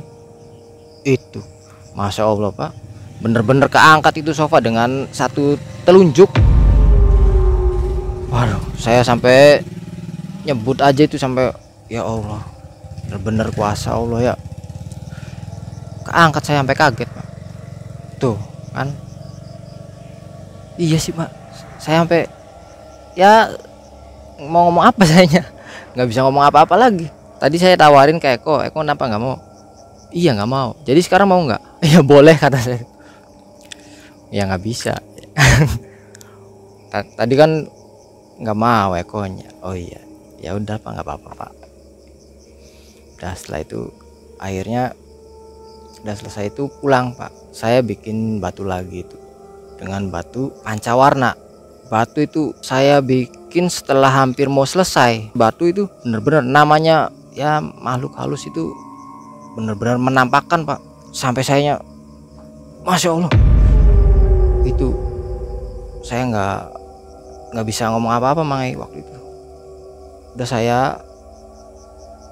Itu. 1.03 1.43
Masya 1.91 2.23
allah 2.23 2.55
pak. 2.55 2.71
Bener-bener 3.19 3.67
keangkat 3.67 4.23
itu 4.23 4.31
sofa 4.31 4.63
dengan 4.63 5.05
satu 5.11 5.59
telunjuk. 5.83 6.31
Waduh 8.31 8.63
saya 8.79 9.03
sampai 9.03 9.59
nyebut 10.45 10.77
aja 10.81 11.01
itu 11.05 11.17
sampai 11.17 11.53
ya 11.91 12.01
allah 12.01 12.41
bener-bener 13.11 13.51
kuasa 13.51 13.91
allah 13.91 14.19
ya. 14.23 14.35
Keangkat 16.07 16.41
saya 16.47 16.63
sampai 16.63 16.77
kaget 16.79 17.09
pak. 17.11 17.27
Tuh 18.17 18.37
kan? 18.71 18.87
Iya 20.79 20.97
sih 20.97 21.11
pak. 21.11 21.29
Saya 21.77 22.01
sampai 22.01 22.25
ya 23.19 23.51
mau 24.47 24.71
ngomong 24.71 24.85
apa 24.87 25.03
sayanya? 25.09 25.43
Nggak 25.93 26.07
bisa 26.07 26.23
ngomong 26.23 26.47
apa-apa 26.47 26.79
lagi. 26.79 27.11
Tadi 27.41 27.57
saya 27.59 27.75
tawarin 27.75 28.21
ke 28.21 28.37
Eko 28.39 28.63
Eko 28.63 28.79
kenapa 28.81 29.11
nggak 29.11 29.21
mau? 29.21 29.35
Iya 30.15 30.33
nggak 30.39 30.51
mau. 30.51 30.71
Jadi 30.87 30.99
sekarang 31.03 31.27
mau 31.29 31.41
nggak? 31.43 31.61
Ya 31.91 31.99
boleh 32.05 32.37
kata 32.37 32.61
saya. 32.61 32.81
Ya 34.31 34.47
nggak 34.47 34.63
bisa. 34.63 34.95
Ta- 36.91 37.11
tadi 37.19 37.33
kan 37.35 37.67
nggak 38.39 38.57
mau 38.57 38.95
Ekonya. 38.95 39.51
Oh 39.65 39.75
iya 39.75 40.10
ya 40.41 40.57
udah 40.57 40.81
pak 40.81 40.89
nggak 40.89 41.05
apa-apa 41.05 41.29
pak. 41.37 41.51
Udah 43.21 43.33
setelah 43.37 43.61
itu 43.61 43.93
akhirnya 44.41 44.97
udah 46.01 46.15
selesai 46.17 46.49
itu 46.49 46.65
pulang 46.81 47.13
pak. 47.13 47.29
Saya 47.53 47.85
bikin 47.85 48.41
batu 48.41 48.65
lagi 48.65 49.05
itu 49.05 49.17
dengan 49.77 50.09
batu 50.09 50.49
pancawarna 50.65 51.37
batu 51.91 52.23
itu 52.23 52.55
saya 52.63 53.03
bikin 53.03 53.67
setelah 53.67 54.07
hampir 54.07 54.47
mau 54.47 54.63
selesai. 54.63 55.35
Batu 55.35 55.67
itu 55.67 55.91
bener-bener 56.01 56.41
namanya 56.41 57.11
ya 57.35 57.59
makhluk 57.59 58.15
halus 58.15 58.47
itu 58.47 58.71
bener-bener 59.59 59.99
menampakkan 59.99 60.63
pak. 60.63 60.79
Sampai 61.11 61.43
sayanya 61.43 61.83
masya 62.87 63.11
allah. 63.11 63.31
Itu 64.63 64.95
saya 66.01 66.25
nggak 66.31 66.59
nggak 67.51 67.67
bisa 67.67 67.91
ngomong 67.91 68.15
apa-apa 68.15 68.47
mangai 68.47 68.79
waktu 68.79 69.03
itu 69.03 69.10
udah 70.35 70.47
saya 70.47 70.79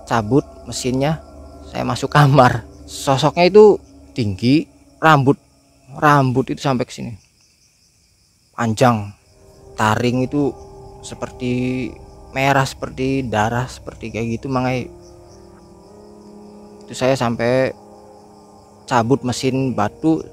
cabut 0.07 0.45
mesinnya 0.65 1.21
saya 1.69 1.85
masuk 1.85 2.09
kamar. 2.09 2.65
Sosoknya 2.89 3.45
itu 3.45 3.77
tinggi 4.17 4.65
rambut 4.97 5.37
rambut 5.93 6.49
itu 6.49 6.61
sampai 6.61 6.85
ke 6.89 6.93
sini. 6.93 7.13
Panjang 8.57 9.13
taring 9.77 10.25
itu 10.25 10.51
seperti 11.05 11.87
merah 12.33 12.65
seperti 12.65 13.23
darah 13.29 13.69
seperti 13.69 14.11
kayak 14.11 14.37
gitu 14.37 14.51
mangai 14.51 14.91
itu 16.83 16.93
saya 16.93 17.15
sampai 17.15 17.71
cabut 18.89 19.23
mesin 19.23 19.77
batu 19.77 20.25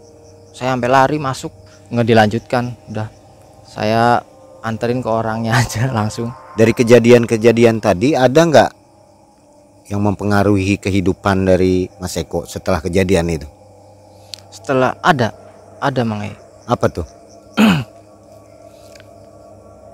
saya 0.56 0.72
sampai 0.72 0.88
lari 0.88 1.18
masuk. 1.20 1.52
Nggak 1.92 2.08
dilanjutkan 2.08 2.64
udah. 2.90 3.08
Saya 3.68 4.24
anterin 4.64 5.04
ke 5.04 5.10
orangnya 5.12 5.52
aja 5.60 5.92
langsung 5.92 6.32
Dari 6.56 6.72
kejadian-kejadian 6.72 7.84
tadi 7.84 8.16
ada 8.16 8.40
nggak 8.40 8.70
yang 9.92 10.00
mempengaruhi 10.02 10.80
kehidupan 10.80 11.44
dari 11.46 11.86
Mas 12.00 12.16
Eko 12.16 12.48
setelah 12.48 12.80
kejadian 12.80 13.28
itu? 13.30 13.46
setelah 14.48 14.96
ada 15.04 15.36
ada 15.84 16.00
mangai 16.00 16.32
Apa 16.64 16.88
tuh? 16.88 17.04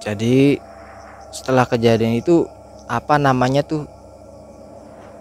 jadi 0.07 0.63
setelah 1.35 1.67
kejadian 1.67 2.23
itu 2.23 2.47
apa 2.87 3.19
namanya 3.19 3.67
tuh 3.67 3.91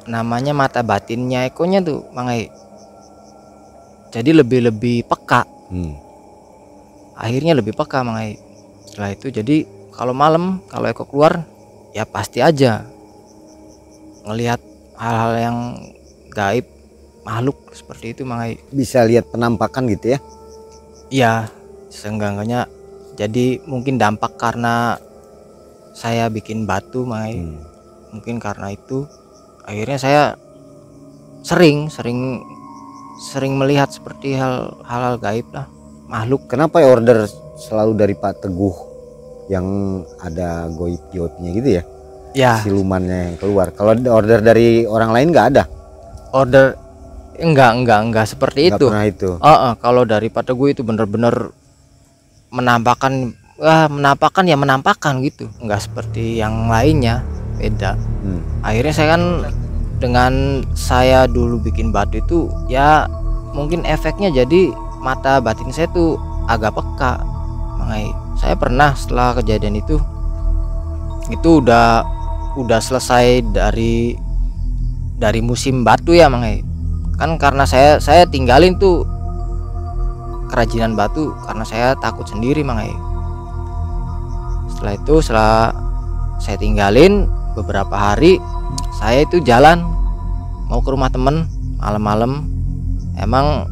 namanya 0.06 0.54
mata 0.54 0.86
batinnya 0.86 1.50
ekonya 1.50 1.82
tuh 1.82 2.06
mangai 2.14 2.54
jadi 4.14 4.46
lebih 4.46 4.70
lebih 4.70 5.10
peka 5.10 5.50
Hmm. 5.72 5.96
akhirnya 7.16 7.56
lebih 7.56 7.72
peka 7.72 8.04
mangai 8.04 8.36
setelah 8.84 9.16
itu 9.16 9.32
jadi 9.32 9.64
kalau 10.02 10.18
malam 10.18 10.66
kalau 10.66 10.90
eko 10.90 11.06
keluar 11.06 11.46
ya 11.94 12.10
pasti 12.10 12.42
aja 12.42 12.90
ngelihat 14.26 14.58
hal-hal 14.98 15.34
yang 15.38 15.58
gaib 16.34 16.66
makhluk 17.22 17.70
seperti 17.78 18.18
itu 18.18 18.26
mangai 18.26 18.58
Bisa 18.74 19.06
lihat 19.06 19.30
penampakan 19.30 19.86
gitu 19.94 20.18
ya? 20.18 20.20
Iya, 21.14 21.34
seenggaknya 21.94 22.66
jadi 23.14 23.62
mungkin 23.70 24.02
dampak 24.02 24.42
karena 24.42 24.98
saya 25.94 26.34
bikin 26.34 26.66
batu 26.66 27.06
Mang. 27.06 27.30
Hmm. 27.30 27.62
mungkin 28.10 28.42
karena 28.42 28.74
itu 28.74 29.06
akhirnya 29.70 30.02
saya 30.02 30.24
sering 31.46 31.94
sering 31.94 32.42
sering 33.22 33.54
melihat 33.54 33.94
seperti 33.94 34.34
hal 34.34 34.82
hal 34.82 35.22
gaib 35.22 35.46
lah 35.54 35.70
makhluk 36.10 36.50
Kenapa 36.50 36.82
ya 36.82 36.90
order 36.90 37.30
selalu 37.56 37.94
dari 37.94 38.18
Pak 38.18 38.44
Teguh 38.44 38.91
yang 39.52 39.68
ada 40.24 40.72
goib-goibnya 40.72 41.50
gitu 41.52 41.70
ya? 41.76 41.84
ya 42.32 42.54
Silumannya 42.64 43.36
yang 43.36 43.36
keluar. 43.36 43.76
Kalau 43.76 43.92
order 43.92 44.40
dari 44.40 44.88
orang 44.88 45.12
lain 45.12 45.36
nggak 45.36 45.48
ada. 45.52 45.64
order 46.32 46.80
enggak 47.36 47.76
enggak 47.76 48.00
enggak 48.08 48.26
seperti 48.32 48.72
Nggak 48.72 48.80
itu 48.80 48.86
pernah 48.88 49.04
itu. 49.04 49.30
Oh, 49.36 49.52
oh, 49.52 49.74
kalau 49.76 50.08
dari 50.08 50.32
Pak 50.32 50.48
Teguh 50.48 50.72
itu 50.72 50.80
bener-bener 50.80 51.52
menampakkan 52.56 53.36
wah 53.60 53.92
menampakkan 53.92 54.48
ya 54.48 54.56
menampakkan 54.56 55.20
gitu 55.22 55.52
enggak 55.60 55.84
seperti 55.84 56.40
yang 56.40 56.72
lainnya 56.72 57.22
beda 57.60 57.94
Hmm. 58.22 58.38
akhirnya 58.62 58.94
saya 58.94 59.08
kan 59.18 59.24
dengan 59.98 60.62
saya 60.78 61.26
dulu 61.26 61.58
bikin 61.58 61.90
batu 61.90 62.22
itu 62.22 62.54
ya 62.70 63.10
mungkin 63.50 63.82
efeknya 63.82 64.30
jadi 64.30 64.70
mata 65.02 65.42
batin 65.42 65.74
saya 65.74 65.90
tuh 65.90 66.22
agak 66.46 66.78
peka 66.78 67.18
makanya 67.82 68.14
saya 68.42 68.58
pernah 68.58 68.98
setelah 68.98 69.38
kejadian 69.38 69.78
itu 69.78 70.02
itu 71.30 71.62
udah 71.62 72.02
udah 72.58 72.80
selesai 72.82 73.46
dari 73.54 74.18
dari 75.22 75.40
musim 75.46 75.86
batu 75.86 76.18
ya 76.18 76.28
makanya 76.28 76.66
kan 77.22 77.38
karena 77.38 77.70
saya 77.70 78.02
saya 78.02 78.26
tinggalin 78.26 78.82
tuh 78.82 79.06
kerajinan 80.50 80.98
batu 80.98 81.32
karena 81.46 81.64
saya 81.64 81.94
takut 82.02 82.26
sendiri 82.26 82.66
makanya 82.66 82.98
setelah 84.74 84.94
itu 84.98 85.16
setelah 85.22 85.58
saya 86.42 86.58
tinggalin 86.58 87.30
beberapa 87.54 87.94
hari 87.94 88.42
saya 88.98 89.24
itu 89.24 89.40
jalan 89.46 89.86
mau 90.72 90.80
ke 90.80 90.90
rumah 90.94 91.12
temen 91.12 91.52
malam-malam. 91.82 92.48
Emang 93.20 93.68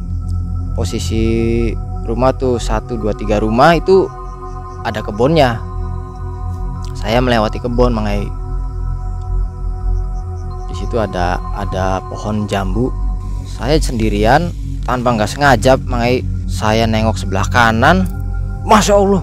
posisi 0.76 1.70
rumah 2.04 2.36
tuh 2.36 2.60
satu 2.60 3.00
dua 3.00 3.16
tiga 3.16 3.40
rumah 3.40 3.78
itu 3.78 4.04
ada 4.86 5.00
kebunnya. 5.04 5.60
Saya 6.96 7.22
melewati 7.24 7.58
kebun 7.62 7.96
mangai 7.96 8.28
di 10.70 10.74
situ 10.78 11.00
ada 11.00 11.40
ada 11.56 11.98
pohon 12.06 12.44
jambu. 12.46 12.92
Saya 13.48 13.76
sendirian 13.80 14.52
tanpa 14.84 15.16
nggak 15.16 15.30
sengaja 15.30 15.76
mangai 15.88 16.22
saya 16.46 16.84
nengok 16.84 17.16
sebelah 17.18 17.46
kanan. 17.48 18.06
Masya 18.64 18.94
allah. 18.94 19.22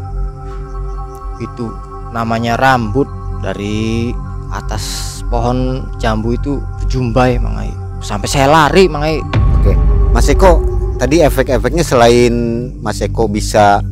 Itu 1.37 1.69
namanya 2.11 2.57
rambut 2.57 3.05
dari 3.45 4.09
atas 4.49 5.17
pohon 5.27 5.85
jambu 5.99 6.33
itu 6.33 6.57
berjumbai 6.81 7.35
mangai 7.37 7.69
sampai 7.99 8.27
saya 8.31 8.47
lari 8.47 8.87
mangai 8.87 9.19
Oke. 9.59 9.73
Mas 10.13 10.29
Eko, 10.29 10.61
tadi 11.01 11.19
efek-efeknya 11.19 11.83
selain 11.83 12.33
Mas 12.79 13.01
Eko 13.01 13.27
bisa 13.27 13.83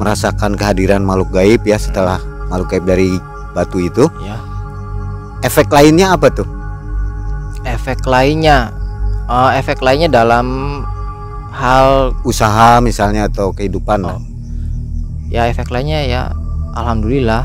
merasakan 0.00 0.56
kehadiran 0.56 1.04
makhluk 1.04 1.28
gaib 1.36 1.60
ya 1.68 1.76
setelah 1.76 2.16
makhluk 2.48 2.72
gaib 2.72 2.84
dari 2.88 3.10
batu 3.52 3.78
itu, 3.84 4.08
ya 4.24 4.40
efek 5.44 5.68
lainnya 5.68 6.16
apa 6.16 6.32
tuh? 6.32 6.48
efek 7.68 8.08
lainnya 8.08 8.72
eh, 9.28 9.50
efek 9.60 9.84
lainnya 9.84 10.08
dalam 10.08 10.80
hal 11.52 12.16
Usaha 12.24 12.80
misalnya 12.80 13.28
atau 13.28 13.52
kehidupan 13.52 14.00
lah. 14.00 14.16
Oh. 14.16 14.22
ya 15.28 15.44
efek 15.46 15.68
lainnya 15.68 16.00
ya 16.08 16.22
alhamdulillah 16.74 17.44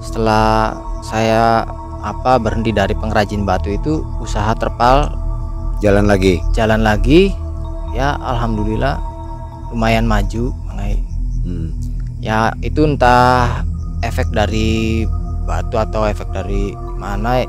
setelah 0.00 0.72
saya 1.04 1.66
apa 2.00 2.38
berhenti 2.38 2.70
dari 2.70 2.94
pengrajin 2.94 3.42
batu 3.42 3.74
itu 3.74 4.06
usaha 4.22 4.54
terpal 4.54 5.10
Jalan 5.84 6.08
lagi. 6.08 6.40
jalan 6.56 6.80
lagi 6.80 7.34
ya 7.92 8.16
alhamdulillah 8.22 8.96
lumayan 9.74 10.06
maju 10.08 10.54
mengenai 10.66 11.02
Hmm. 11.46 11.70
ya 12.18 12.50
itu 12.58 12.82
entah 12.82 13.62
efek 14.02 14.26
dari 14.28 15.06
batu 15.46 15.78
atau 15.78 16.02
efek 16.04 16.26
dari 16.28 16.74
mana 16.96 17.46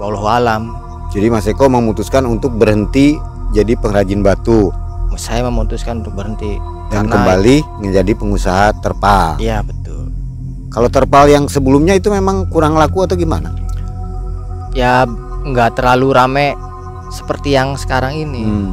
wallahu 0.00 0.24
alam 0.26 0.72
Jadi 1.08 1.28
Mas 1.28 1.44
Eko 1.44 1.68
memutuskan 1.68 2.24
untuk 2.24 2.52
berhenti 2.52 3.20
jadi 3.50 3.76
pengrajin 3.76 4.20
batu 4.20 4.72
saya 5.14 5.42
memutuskan 5.42 6.00
untuk 6.00 6.14
berhenti 6.14 6.56
dan 6.88 7.04
kembali 7.04 7.82
menjadi 7.82 8.14
pengusaha 8.14 8.70
terpal. 8.78 9.34
iya 9.36 9.60
betul 9.60 10.08
Kalau 10.70 10.86
terpal 10.86 11.26
yang 11.26 11.44
sebelumnya 11.44 11.92
itu 11.92 12.06
memang 12.08 12.46
kurang 12.46 12.76
laku 12.76 13.02
atau 13.02 13.12
gimana? 13.12 13.50
ya 14.72 15.04
nggak 15.42 15.74
terlalu 15.74 16.08
rame 16.12 16.46
seperti 17.10 17.56
yang 17.56 17.74
sekarang 17.74 18.14
ini 18.14 18.42
Hmm. 18.42 18.72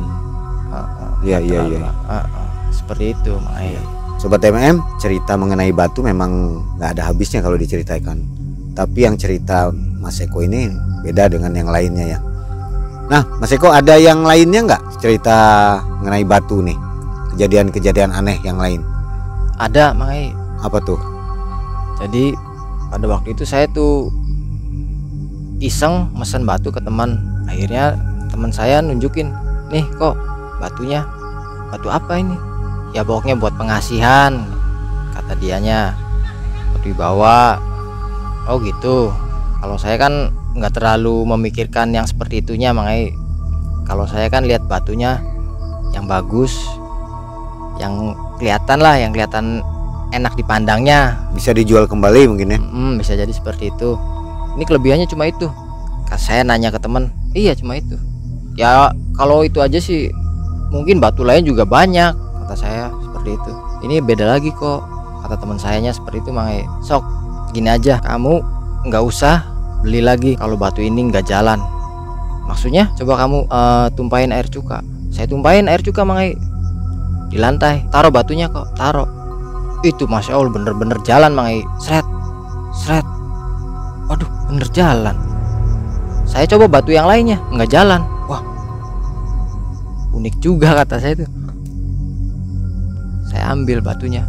Heeh, 0.70 1.12
Iya 1.26 1.38
iya 1.42 1.60
iya. 1.66 1.80
heeh, 1.82 2.26
seperti 2.70 3.06
itu 3.12 3.34
makanya 3.42 3.82
Sobat 4.18 4.42
MM, 4.42 4.82
cerita 4.98 5.36
mengenai 5.36 5.70
batu 5.76 6.02
memang 6.02 6.62
nggak 6.80 6.98
ada 6.98 7.12
habisnya 7.12 7.44
kalau 7.44 7.60
diceritakan. 7.60 8.24
Tapi 8.76 9.08
yang 9.08 9.16
cerita 9.16 9.72
Mas 10.02 10.20
Eko 10.20 10.44
ini 10.44 10.72
beda 11.04 11.30
dengan 11.32 11.52
yang 11.56 11.70
lainnya 11.70 12.18
ya. 12.18 12.20
Nah, 13.06 13.22
Mas 13.38 13.54
Eko 13.54 13.70
ada 13.70 13.96
yang 13.96 14.26
lainnya 14.26 14.66
nggak 14.66 14.84
cerita 15.00 15.38
mengenai 16.02 16.26
batu 16.26 16.60
nih? 16.66 16.78
Kejadian-kejadian 17.36 18.16
aneh 18.16 18.40
yang 18.42 18.58
lain? 18.58 18.96
ada 19.56 19.96
makanya 19.96 20.36
Apa 20.64 20.82
tuh? 20.84 21.00
jadi 21.96 22.36
pada 22.92 23.08
waktu 23.08 23.32
itu 23.32 23.48
saya 23.48 23.72
tuh 23.72 24.12
iseng 25.64 26.12
mesen 26.12 26.44
batu 26.44 26.68
ke 26.76 26.84
teman 26.84 27.16
akhirnya 27.48 27.96
teman 28.28 28.52
saya 28.52 28.84
nunjukin 28.84 29.32
nih 29.72 29.88
kok 29.96 30.20
batunya 30.60 31.08
batu 31.72 31.88
apa 31.88 32.20
ini 32.20 32.36
ya 32.96 33.04
pokoknya 33.04 33.36
buat 33.36 33.60
pengasihan 33.60 34.40
kata 35.12 35.36
dianya 35.36 35.92
dibawa 36.86 37.58
oh 38.46 38.62
gitu 38.62 39.10
kalau 39.60 39.76
saya 39.76 39.98
kan 39.98 40.30
nggak 40.56 40.78
terlalu 40.78 41.26
memikirkan 41.36 41.92
yang 41.92 42.06
seperti 42.06 42.46
itunya 42.46 42.72
makanya 42.72 43.12
kalau 43.84 44.06
saya 44.06 44.30
kan 44.30 44.46
lihat 44.46 44.64
batunya 44.70 45.20
yang 45.92 46.06
bagus 46.06 46.56
yang 47.82 48.16
kelihatan 48.40 48.80
lah 48.80 48.96
yang 48.96 49.12
kelihatan 49.12 49.66
enak 50.16 50.38
dipandangnya 50.40 51.18
Bisa 51.36 51.52
dijual 51.52 51.90
kembali 51.92 52.32
mungkin 52.32 52.56
ya? 52.56 52.60
Hmm, 52.62 52.96
bisa 52.96 53.20
jadi 53.20 53.32
seperti 53.32 53.74
itu. 53.74 54.00
Ini 54.56 54.64
kelebihannya 54.64 55.08
cuma 55.12 55.28
itu. 55.28 55.52
Saya 56.16 56.48
nanya 56.48 56.72
ke 56.72 56.80
teman, 56.80 57.12
iya 57.36 57.52
cuma 57.52 57.76
itu. 57.76 58.00
Ya 58.56 58.88
kalau 59.20 59.44
itu 59.44 59.60
aja 59.60 59.76
sih, 59.84 60.08
mungkin 60.72 61.04
batu 61.04 61.28
lain 61.28 61.44
juga 61.44 61.68
banyak. 61.68 62.16
Kata 62.46 62.56
saya 62.56 62.94
seperti 63.02 63.34
itu. 63.34 63.52
Ini 63.90 64.06
beda 64.06 64.30
lagi 64.30 64.54
kok. 64.54 64.86
Kata 65.26 65.36
teman 65.42 65.58
sayanya 65.58 65.90
seperti 65.90 66.22
itu, 66.22 66.30
Mang. 66.30 66.54
Sok, 66.86 67.02
gini 67.52 67.74
aja, 67.74 67.98
kamu 68.06 68.46
nggak 68.86 69.04
usah 69.04 69.42
beli 69.82 70.06
lagi 70.06 70.38
kalau 70.38 70.54
batu 70.54 70.86
ini 70.86 71.10
nggak 71.10 71.26
jalan. 71.26 71.58
Maksudnya, 72.46 72.94
coba 72.94 73.26
kamu 73.26 73.50
eh, 73.50 73.88
tumpahin 73.98 74.30
air 74.30 74.46
cuka. 74.46 74.86
Saya 75.10 75.26
tumpahin 75.26 75.66
air 75.66 75.82
cuka, 75.82 76.06
Mang. 76.06 76.22
Di 77.34 77.42
lantai, 77.42 77.90
taruh 77.90 78.14
batunya 78.14 78.46
kok, 78.54 78.78
taruh 78.78 79.26
itu 79.86 80.10
masya 80.10 80.34
allah 80.34 80.50
bener-bener 80.50 80.98
jalan 81.06 81.32
mangai 81.38 81.62
seret 81.78 82.06
seret 82.74 83.06
waduh 84.10 84.30
bener 84.50 84.66
jalan 84.74 85.16
saya 86.26 86.50
coba 86.50 86.66
batu 86.66 86.90
yang 86.90 87.06
lainnya 87.06 87.38
nggak 87.54 87.70
jalan 87.70 88.02
wah 88.26 88.42
unik 90.18 90.36
juga 90.42 90.74
kata 90.82 90.98
saya 90.98 91.14
itu 91.22 91.26
saya 93.46 93.62
ambil 93.62 93.78
batunya. 93.78 94.26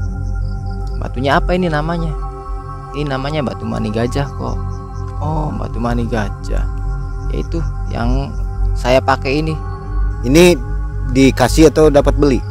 Batunya 1.00 1.40
apa 1.40 1.56
ini 1.56 1.72
namanya? 1.72 2.12
Ini 2.92 3.08
namanya 3.08 3.40
batu 3.40 3.64
mani 3.64 3.88
gajah 3.88 4.28
kok. 4.28 4.60
Oh 5.24 5.48
batu 5.56 5.80
mani 5.80 6.04
gajah. 6.04 6.60
Yaitu 7.32 7.64
yang 7.88 8.28
saya 8.76 9.00
pakai 9.00 9.40
ini. 9.40 9.56
Ini 10.20 10.52
dikasih 11.16 11.72
atau 11.72 11.88
dapat 11.88 12.12
beli? 12.20 12.44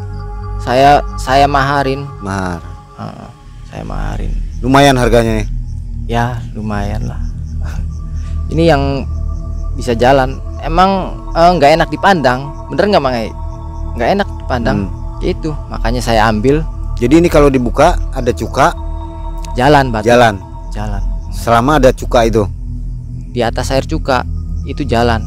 saya 0.57 1.05
saya 1.21 1.45
maharin. 1.45 2.01
Mahar. 2.25 2.65
Heeh, 2.97 3.29
saya 3.69 3.83
maharin. 3.85 4.33
Lumayan 4.65 4.97
harganya 4.97 5.45
nih. 5.45 5.47
ya 6.09 6.41
lumayan 6.57 7.05
lah. 7.05 7.21
Ini 8.49 8.73
yang 8.73 9.05
bisa 9.77 9.93
jalan. 9.93 10.41
Emang 10.65 11.13
eh, 11.29 11.51
nggak 11.61 11.77
enak 11.77 11.89
dipandang. 11.93 12.49
Bener 12.73 12.89
nggak 12.89 13.05
mangai 13.05 13.29
nggak 14.01 14.09
enak 14.17 14.27
dipandang. 14.41 14.89
Hmm. 14.89 15.04
Ya 15.19 15.31
itu 15.31 15.51
makanya 15.67 16.01
saya 16.01 16.27
ambil 16.27 16.61
Jadi 16.95 17.19
ini 17.19 17.27
kalau 17.27 17.47
dibuka 17.47 17.95
ada 18.11 18.31
cuka 18.31 18.71
jalan 19.53 19.89
batu 19.89 20.05
jalan. 20.05 20.39
jalan 20.69 21.03
Selama 21.29 21.75
ada 21.75 21.91
cuka 21.91 22.23
itu. 22.23 22.43
di 23.29 23.39
atas 23.39 23.67
air 23.67 23.83
cuka 23.83 24.23
itu 24.63 24.81
jalan 24.81 25.19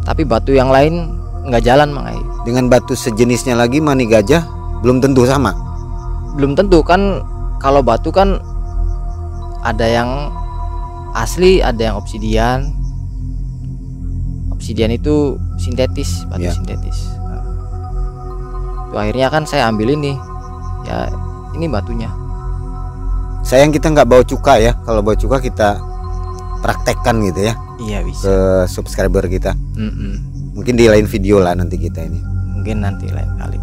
tapi 0.00 0.22
batu 0.22 0.50
yang 0.50 0.68
lain 0.68 1.10
nggak 1.44 1.60
jalan 1.60 1.90
mangai 1.90 2.14
Dengan 2.40 2.66
batu 2.66 2.94
sejenisnya 2.94 3.52
lagi 3.52 3.78
mani 3.78 4.06
gajah 4.06 4.46
belum 4.80 4.98
tentu 4.98 5.24
sama. 5.24 5.50
belum 6.34 6.54
tentu 6.54 6.78
kan 6.80 7.20
kalau 7.58 7.82
batu 7.82 8.08
kan 8.08 8.38
ada 9.60 9.82
yang 9.82 10.30
asli 11.12 11.58
ada 11.58 11.90
yang 11.90 11.96
obsidian 11.96 12.70
obsidian 14.50 14.90
itu 14.90 15.34
sintetis 15.56 16.22
batu 16.26 16.46
Iya. 16.46 16.54
sintetis. 16.54 16.98
Tuh, 18.90 18.98
akhirnya 18.98 19.30
kan 19.30 19.46
saya 19.46 19.70
ambil 19.70 19.94
ini 19.94 20.18
ya 20.82 21.06
ini 21.54 21.66
batunya 21.66 22.10
Sayang 23.40 23.72
kita 23.72 23.88
nggak 23.88 24.04
bawa 24.04 24.20
cuka 24.20 24.60
ya. 24.60 24.76
Kalau 24.84 25.00
bawa 25.00 25.16
cuka 25.16 25.40
kita 25.40 25.80
praktekkan 26.60 27.24
gitu 27.24 27.48
ya 27.48 27.54
iya 27.80 28.04
bisa 28.04 28.28
ke 28.28 28.36
subscriber 28.68 29.24
kita. 29.24 29.56
Mm-mm. 29.72 30.20
Mungkin 30.52 30.76
di 30.76 30.84
lain 30.84 31.08
video 31.08 31.40
lah 31.40 31.56
nanti 31.56 31.80
kita 31.80 32.04
ini. 32.04 32.20
mungkin 32.52 32.84
nanti 32.84 33.08
lain 33.08 33.32
kali 33.40 33.56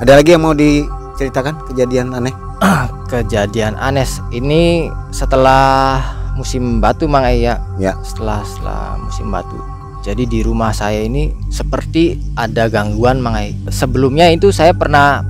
Ada 0.00 0.16
lagi 0.16 0.32
yang 0.32 0.48
mau 0.48 0.56
diceritakan 0.56 1.68
kejadian 1.68 2.16
aneh? 2.16 2.32
kejadian 3.12 3.76
Anes 3.76 4.24
ini 4.32 4.88
setelah 5.12 6.00
musim 6.32 6.80
batu 6.80 7.04
Mang 7.04 7.28
ya 7.28 7.60
Ya. 7.76 7.92
setelah 8.00 8.40
setelah 8.48 8.96
musim 8.96 9.28
batu 9.28 9.60
jadi 10.00 10.24
di 10.24 10.40
rumah 10.40 10.72
saya 10.72 11.04
ini 11.04 11.28
seperti 11.52 12.16
ada 12.32 12.72
gangguan 12.72 13.20
Mang 13.20 13.36
Ai. 13.36 13.52
sebelumnya 13.68 14.32
itu 14.32 14.48
saya 14.48 14.72
pernah 14.72 15.20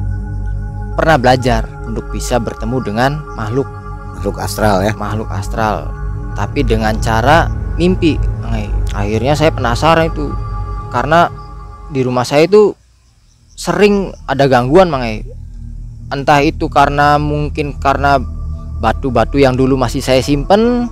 pernah 0.95 1.19
belajar 1.19 1.67
untuk 1.91 2.07
bisa 2.15 2.39
bertemu 2.39 2.77
dengan 2.83 3.11
makhluk 3.35 3.67
Makhluk 4.21 4.37
astral 4.39 4.85
ya. 4.85 4.93
makhluk 4.95 5.31
astral 5.33 5.91
tapi 6.39 6.63
dengan 6.63 6.95
cara 7.03 7.51
mimpi 7.75 8.15
Mang 8.47 8.55
Ai. 8.55 8.71
akhirnya 8.95 9.35
saya 9.35 9.51
penasaran 9.51 10.15
itu 10.15 10.31
karena 10.95 11.27
di 11.91 12.07
rumah 12.07 12.23
saya 12.23 12.47
itu 12.47 12.71
sering 13.59 14.15
ada 14.31 14.47
gangguan 14.47 14.87
Mang 14.87 15.03
Ai. 15.03 15.27
entah 16.15 16.39
itu 16.47 16.71
karena 16.71 17.19
mungkin 17.19 17.75
karena 17.83 18.23
batu-batu 18.79 19.37
yang 19.37 19.59
dulu 19.59 19.75
masih 19.75 20.01
saya 20.01 20.23
simpen 20.23 20.87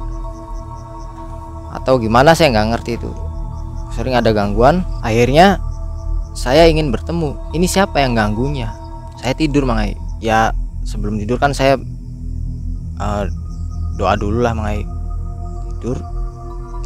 atau 1.73 1.95
gimana 2.03 2.35
saya 2.35 2.53
nggak 2.53 2.69
ngerti 2.75 2.93
itu 2.99 3.28
sering 3.99 4.15
ada 4.15 4.31
gangguan 4.31 4.87
akhirnya 5.03 5.59
saya 6.31 6.71
ingin 6.71 6.95
bertemu 6.95 7.35
ini 7.51 7.67
siapa 7.67 7.99
yang 7.99 8.15
ganggunya 8.15 8.71
saya 9.19 9.35
tidur 9.35 9.67
Mang 9.67 9.83
Ai. 9.83 9.99
ya 10.23 10.55
sebelum 10.87 11.19
tidur 11.19 11.43
kan 11.43 11.51
saya 11.51 11.75
eh, 13.03 13.25
doa 13.99 14.15
dulu 14.15 14.39
lah 14.39 14.55
Mang 14.55 14.71
Ai. 14.71 14.87
tidur 15.83 15.99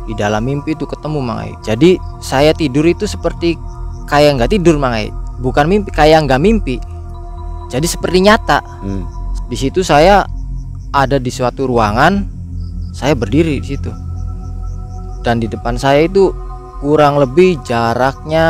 di 0.09 0.16
dalam 0.16 0.40
mimpi 0.40 0.72
itu 0.72 0.88
ketemu 0.88 1.20
Mang 1.20 1.44
Ai. 1.44 1.53
jadi 1.61 2.01
saya 2.25 2.57
tidur 2.57 2.88
itu 2.88 3.05
seperti 3.05 3.61
kayak 4.09 4.40
nggak 4.40 4.57
tidur 4.57 4.81
Mang 4.81 4.96
Ai. 4.96 5.12
bukan 5.44 5.68
mimpi 5.68 5.92
kayak 5.92 6.25
nggak 6.25 6.40
mimpi 6.40 6.81
jadi 7.68 7.85
seperti 7.85 8.25
nyata 8.25 8.64
Hmm. 8.81 9.05
di 9.53 9.57
situ 9.61 9.85
saya 9.85 10.25
ada 10.96 11.20
di 11.20 11.29
suatu 11.29 11.68
ruangan 11.68 12.25
saya 12.96 13.12
berdiri 13.12 13.61
di 13.61 13.66
situ 13.77 13.92
dan 15.20 15.44
di 15.44 15.46
depan 15.46 15.77
saya 15.77 16.09
itu 16.09 16.33
kurang 16.82 17.22
lebih 17.22 17.62
jaraknya 17.62 18.46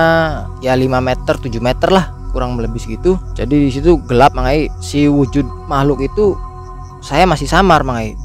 ya 0.64 0.72
5 0.72 0.88
meter 1.04 1.34
7 1.36 1.52
meter 1.60 1.92
lah 1.92 2.08
kurang 2.32 2.56
lebih 2.56 2.80
segitu. 2.80 3.20
Jadi 3.36 3.68
di 3.68 3.70
situ 3.70 4.00
gelap 4.08 4.32
mangai 4.32 4.72
si 4.80 5.04
wujud 5.04 5.44
makhluk 5.68 6.00
itu 6.00 6.32
saya 7.04 7.28
masih 7.28 7.44
samar 7.44 7.84
mangai 7.84 8.16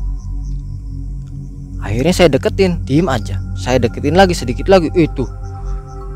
akhirnya 1.84 2.16
saya 2.16 2.32
deketin 2.32 2.82
diem 2.88 3.12
aja. 3.12 3.44
Saya 3.60 3.84
deketin 3.84 4.16
lagi 4.16 4.32
sedikit 4.32 4.72
lagi. 4.72 4.88
Itu 4.96 5.28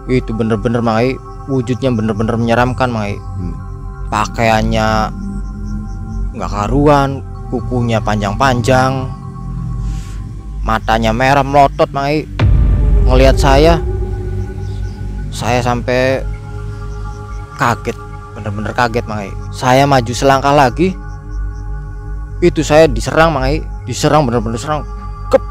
itu 0.08 0.32
bener-bener 0.32 0.80
mangai 0.80 1.20
wujudnya 1.52 1.92
bener-bener 1.92 2.40
menyeramkan 2.40 2.90
mangai 2.90 3.20
Hmm. 3.20 3.56
pakaiannya 4.08 4.88
nggak 6.36 6.52
karuan 6.52 7.24
kukunya 7.52 8.00
panjang-panjang 8.00 9.08
matanya 10.64 11.12
merah 11.12 11.44
melotot 11.44 11.90
Mai 11.92 12.24
ngelihat 13.12 13.36
saya 13.36 13.84
saya 15.36 15.60
sampai 15.60 16.24
kaget 17.60 17.98
bener-bener 18.40 18.72
kaget 18.72 19.04
Mai 19.06 19.28
saya 19.52 19.84
maju 19.84 20.14
selangkah 20.16 20.56
lagi 20.56 20.96
itu 22.42 22.66
saya 22.66 22.90
diserang 22.90 23.36
Mai 23.36 23.62
diserang 23.86 24.26
bener-bener 24.26 24.58
serang 24.58 24.82
kep 25.30 25.44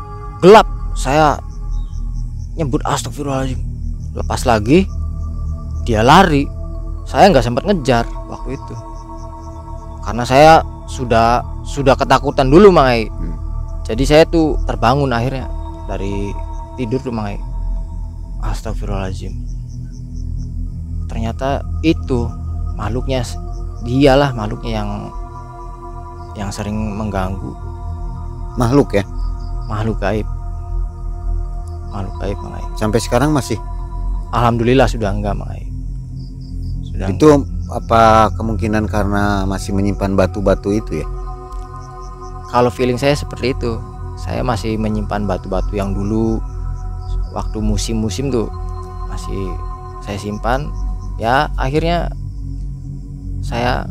gelap. 0.43 0.67
Saya 0.99 1.39
nyebut 2.59 2.83
astagfirullahaladzim. 2.83 3.63
Lepas 4.19 4.45
lagi 4.45 4.85
dia 5.87 6.03
lari. 6.03 6.45
Saya 7.07 7.31
nggak 7.31 7.47
sempat 7.47 7.63
ngejar 7.67 8.05
waktu 8.29 8.59
itu. 8.59 8.75
Karena 10.03 10.25
saya 10.27 10.53
sudah 10.91 11.43
sudah 11.63 11.95
ketakutan 11.95 12.51
dulu 12.51 12.75
Mangai 12.75 13.07
Hmm. 13.07 13.39
jadi 13.87 14.03
saya 14.03 14.25
tuh 14.27 14.59
terbangun 14.67 15.15
akhirnya 15.15 15.47
dari 15.87 16.35
tidur 16.75 16.99
tuh 16.99 17.15
Mangai 17.15 17.39
Astagfirullahaladzim 18.41 19.35
ternyata 21.11 21.65
itu 21.83 22.31
makhluknya 22.79 23.27
dialah 23.83 24.33
makhluknya 24.33 24.83
yang 24.83 24.91
yang 26.39 26.51
sering 26.55 26.77
mengganggu 26.95 27.53
Makhluk 28.59 28.99
ya. 28.99 29.05
makhluk 29.71 29.99
gaib 30.03 30.27
makhluk 31.91 32.15
gaib 32.23 32.39
Mangai 32.39 32.65
Sampai 32.79 33.03
sekarang 33.03 33.35
masih. 33.35 33.59
Alhamdulillah 34.31 34.87
sudah 34.87 35.11
enggak 35.11 35.35
Mangai 35.39 35.67
sudah 36.87 37.11
enggak. 37.11 37.19
Itu 37.19 37.29
apa 37.71 38.31
kemungkinan 38.35 38.91
karena 38.91 39.47
masih 39.47 39.75
menyimpan 39.75 40.19
batu-batu 40.19 40.75
itu 40.75 41.03
ya? 41.03 41.07
kalau 42.51 42.69
feeling 42.69 42.99
saya 42.99 43.15
seperti 43.15 43.55
itu 43.55 43.79
saya 44.19 44.43
masih 44.43 44.75
menyimpan 44.77 45.25
batu-batu 45.25 45.79
yang 45.79 45.95
dulu 45.95 46.43
waktu 47.31 47.59
musim-musim 47.63 48.31
tuh 48.31 48.51
masih 49.11 49.55
saya 50.03 50.19
simpan 50.19 50.71
ya 51.19 51.51
akhirnya 51.55 52.11
saya 53.43 53.87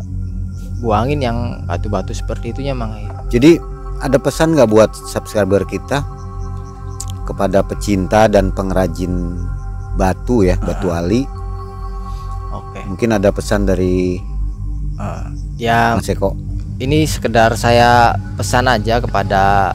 buangin 0.80 1.20
yang 1.20 1.38
batu-batu 1.68 2.16
seperti 2.16 2.56
itunya 2.56 2.72
mang 2.72 2.96
Jadi 3.30 3.60
ada 4.00 4.16
pesan 4.16 4.56
nggak 4.56 4.70
buat 4.72 4.92
subscriber 4.96 5.68
kita 5.68 6.02
kepada 7.28 7.62
pecinta 7.62 8.26
dan 8.26 8.50
pengrajin 8.56 9.38
batu 10.00 10.42
ya, 10.48 10.56
batu 10.58 10.90
ali? 10.90 11.28
oke 12.50 12.80
Mungkin 12.90 13.14
ada 13.14 13.30
pesan 13.30 13.68
dari 13.68 14.18
Eh, 15.00 15.24
ya 15.56 15.96
Mas 15.96 16.12
Eko. 16.12 16.36
ini 16.76 17.08
sekedar 17.08 17.56
saya 17.56 18.20
pesan 18.36 18.68
aja 18.68 19.00
kepada 19.00 19.72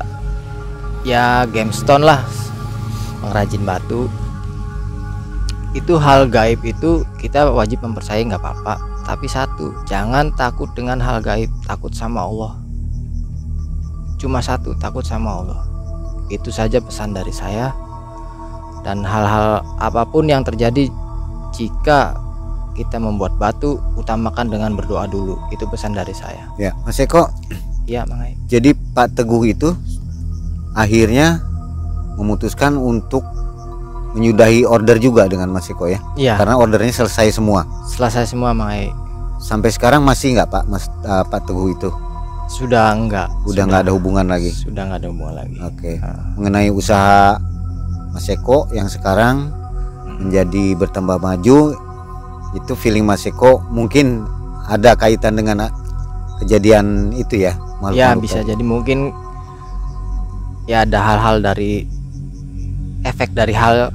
ya 1.00 1.48
GameStone 1.48 2.04
lah 2.04 2.20
pengrajin 3.24 3.64
batu 3.64 4.12
itu 5.74 5.98
hal 5.98 6.30
gaib 6.30 6.62
itu 6.62 7.02
kita 7.18 7.50
wajib 7.50 7.82
mempercayai 7.82 8.22
nggak 8.30 8.38
apa-apa. 8.38 8.78
Tapi 9.04 9.26
satu 9.26 9.74
jangan 9.84 10.30
takut 10.38 10.70
dengan 10.72 11.02
hal 11.02 11.18
gaib 11.18 11.50
takut 11.66 11.90
sama 11.90 12.24
Allah. 12.24 12.54
Cuma 14.16 14.38
satu 14.38 14.72
takut 14.78 15.02
sama 15.02 15.42
Allah. 15.42 15.60
Itu 16.30 16.54
saja 16.54 16.78
pesan 16.78 17.12
dari 17.12 17.34
saya. 17.34 17.74
Dan 18.86 19.02
hal-hal 19.02 19.66
apa 19.82 20.06
pun 20.06 20.30
yang 20.30 20.46
terjadi 20.46 20.88
jika 21.52 22.16
kita 22.78 22.96
membuat 23.02 23.34
batu 23.36 23.82
utamakan 23.98 24.48
dengan 24.48 24.78
berdoa 24.78 25.10
dulu. 25.10 25.36
Itu 25.50 25.66
pesan 25.66 25.98
dari 25.98 26.14
saya. 26.14 26.48
Ya, 26.56 26.70
Mas 26.86 27.02
Eko. 27.02 27.28
ya 27.84 28.08
Mangai 28.08 28.32
Jadi 28.48 28.72
Pak 28.72 29.12
Teguh 29.12 29.52
itu 29.52 29.76
akhirnya 30.72 31.44
memutuskan 32.14 32.74
untuk 32.74 33.22
menyudahi 34.12 34.62
order 34.62 34.96
juga 34.96 35.26
dengan 35.26 35.50
Mas 35.50 35.66
Eko 35.66 35.86
ya. 35.86 35.98
iya 36.14 36.34
Karena 36.34 36.54
ordernya 36.54 36.94
selesai 36.94 37.32
semua. 37.32 37.66
selesai 37.88 38.28
semua 38.28 38.54
Mangai 38.54 38.94
Sampai 39.36 39.68
sekarang 39.68 40.00
masih 40.00 40.32
nggak 40.32 40.48
Pak 40.48 40.64
Mas 40.66 40.86
uh, 41.02 41.22
Pak 41.22 41.44
Teguh 41.44 41.70
itu? 41.70 41.90
sudah 42.46 42.92
enggak 42.92 43.32
Udah 43.44 43.64
nggak 43.64 43.82
ada 43.82 43.92
hubungan 43.92 44.24
lagi. 44.24 44.52
sudah 44.52 44.84
nggak 44.84 45.00
ada 45.00 45.08
hubungan 45.08 45.34
lagi 45.36 45.56
Oke. 45.60 45.92
Ah. 45.98 46.36
Mengenai 46.36 46.68
usaha 46.68 47.40
Mas 48.10 48.28
Eko 48.28 48.70
yang 48.70 48.86
sekarang 48.86 49.50
menjadi 50.14 50.76
bertambah 50.76 51.18
maju 51.18 51.74
itu 52.54 52.72
feeling 52.74 53.02
Mas 53.02 53.24
Eko 53.24 53.64
mungkin 53.66 54.22
ada 54.64 54.94
kaitan 54.94 55.34
dengan 55.34 55.66
uh, 55.66 55.72
kejadian 56.38 57.10
itu 57.12 57.42
ya. 57.42 57.58
makhluk- 57.82 57.98
ya 57.98 58.14
bisa 58.14 58.38
jadi 58.40 58.62
mungkin 58.62 59.10
ya 60.64 60.86
ada 60.86 61.02
hal-hal 61.02 61.42
dari 61.42 61.84
efek 63.04 63.30
dari 63.30 63.52
hal 63.52 63.92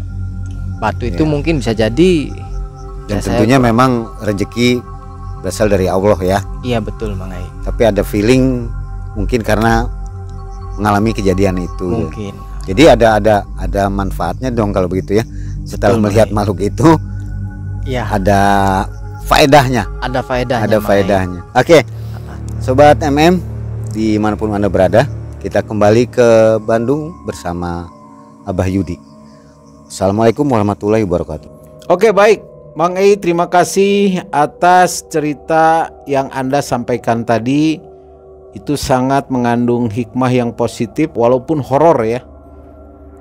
batu 0.80 1.04
itu 1.04 1.22
Iya. 1.22 1.30
mungkin 1.30 1.54
bisa 1.58 1.74
jadi 1.74 2.12
Dan 3.06 3.10
Ya, 3.10 3.22
saya- 3.22 3.42
tentunya 3.42 3.58
memang 3.58 4.06
rezeki 4.22 4.86
berasal 5.40 5.66
dari 5.66 5.86
Allah 5.86 6.14
ya. 6.20 6.40
iya 6.62 6.78
betul 6.78 7.14
Mangai 7.14 7.42
Tapi 7.62 7.82
ada 7.84 8.02
feeling 8.02 8.70
mungkin 9.12 9.42
karena 9.42 9.90
mengalami 10.76 11.12
kejadian 11.12 11.58
itu. 11.60 11.90
mungkin 12.06 12.38
Jadi 12.64 12.86
ada 12.86 13.18
ada 13.18 13.36
ada 13.58 13.90
manfaatnya 13.90 14.48
dong 14.50 14.70
kalau 14.70 14.86
begitu 14.86 15.18
ya. 15.18 15.26
Setelah 15.66 15.98
Betul, 15.98 16.06
melihat 16.06 16.28
Bang. 16.30 16.36
makhluk 16.38 16.60
itu 16.62 16.90
iya 17.84 18.06
ada 18.06 18.40
faedahnya. 19.24 19.90
ada 20.00 20.22
faedahnya 20.22 20.66
Ada 20.66 20.78
faedahnya. 20.80 21.42
Oke, 21.52 21.82
sobat 22.60 23.02
MM 23.02 23.42
di 23.90 24.16
mana 24.16 24.34
pun 24.34 24.50
anda 24.50 24.66
berada, 24.66 25.10
kita 25.38 25.62
kembali 25.62 26.04
ke 26.08 26.30
Bandung 26.60 27.10
bersama 27.24 27.90
Abah 28.50 28.66
Yudi. 28.66 28.98
Assalamualaikum 29.86 30.42
warahmatullahi 30.50 31.06
wabarakatuh. 31.06 31.50
Oke 31.86 32.10
baik, 32.10 32.42
Mang 32.74 32.98
Ei 32.98 33.14
terima 33.14 33.46
kasih 33.46 34.26
atas 34.34 35.06
cerita 35.06 35.94
yang 36.10 36.34
Anda 36.34 36.66
sampaikan 36.66 37.22
tadi. 37.22 37.78
Itu 38.58 38.74
sangat 38.74 39.30
mengandung 39.30 39.94
hikmah 39.94 40.34
yang 40.34 40.58
positif 40.58 41.14
walaupun 41.14 41.62
horor 41.62 42.02
ya. 42.02 42.26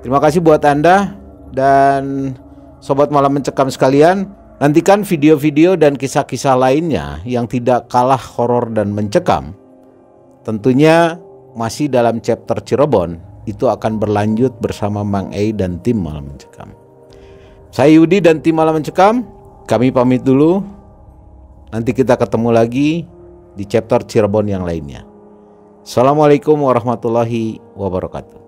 Terima 0.01 0.17
kasih 0.25 0.41
buat 0.41 0.65
Anda 0.65 1.13
dan 1.53 2.33
sobat 2.81 3.13
malam 3.13 3.37
mencekam 3.37 3.69
sekalian. 3.69 4.33
Nantikan 4.59 5.05
video-video 5.05 5.77
dan 5.77 5.95
kisah-kisah 5.95 6.57
lainnya 6.57 7.21
yang 7.29 7.45
tidak 7.45 7.93
kalah 7.93 8.19
horor 8.19 8.73
dan 8.73 8.91
mencekam. 8.91 9.53
Tentunya 10.43 11.21
masih 11.55 11.87
dalam 11.93 12.19
chapter 12.25 12.59
Cirebon 12.65 13.28
itu 13.49 13.65
akan 13.65 13.97
berlanjut 13.97 14.53
bersama 14.61 15.01
Mang 15.01 15.33
Ei 15.33 15.57
dan 15.57 15.81
tim 15.81 16.05
malam 16.05 16.29
mencekam. 16.29 16.69
Saya 17.69 17.93
Yudi 17.93 18.25
dan 18.25 18.41
tim 18.41 18.57
Malam 18.57 18.81
Mencekam, 18.81 19.23
kami 19.69 19.93
pamit 19.93 20.25
dulu. 20.25 20.65
Nanti 21.69 21.93
kita 21.93 22.17
ketemu 22.17 22.49
lagi 22.49 23.05
di 23.53 23.65
chapter 23.69 24.01
Cirebon 24.01 24.49
yang 24.49 24.65
lainnya. 24.65 25.05
Assalamualaikum 25.85 26.57
warahmatullahi 26.65 27.61
wabarakatuh. 27.77 28.48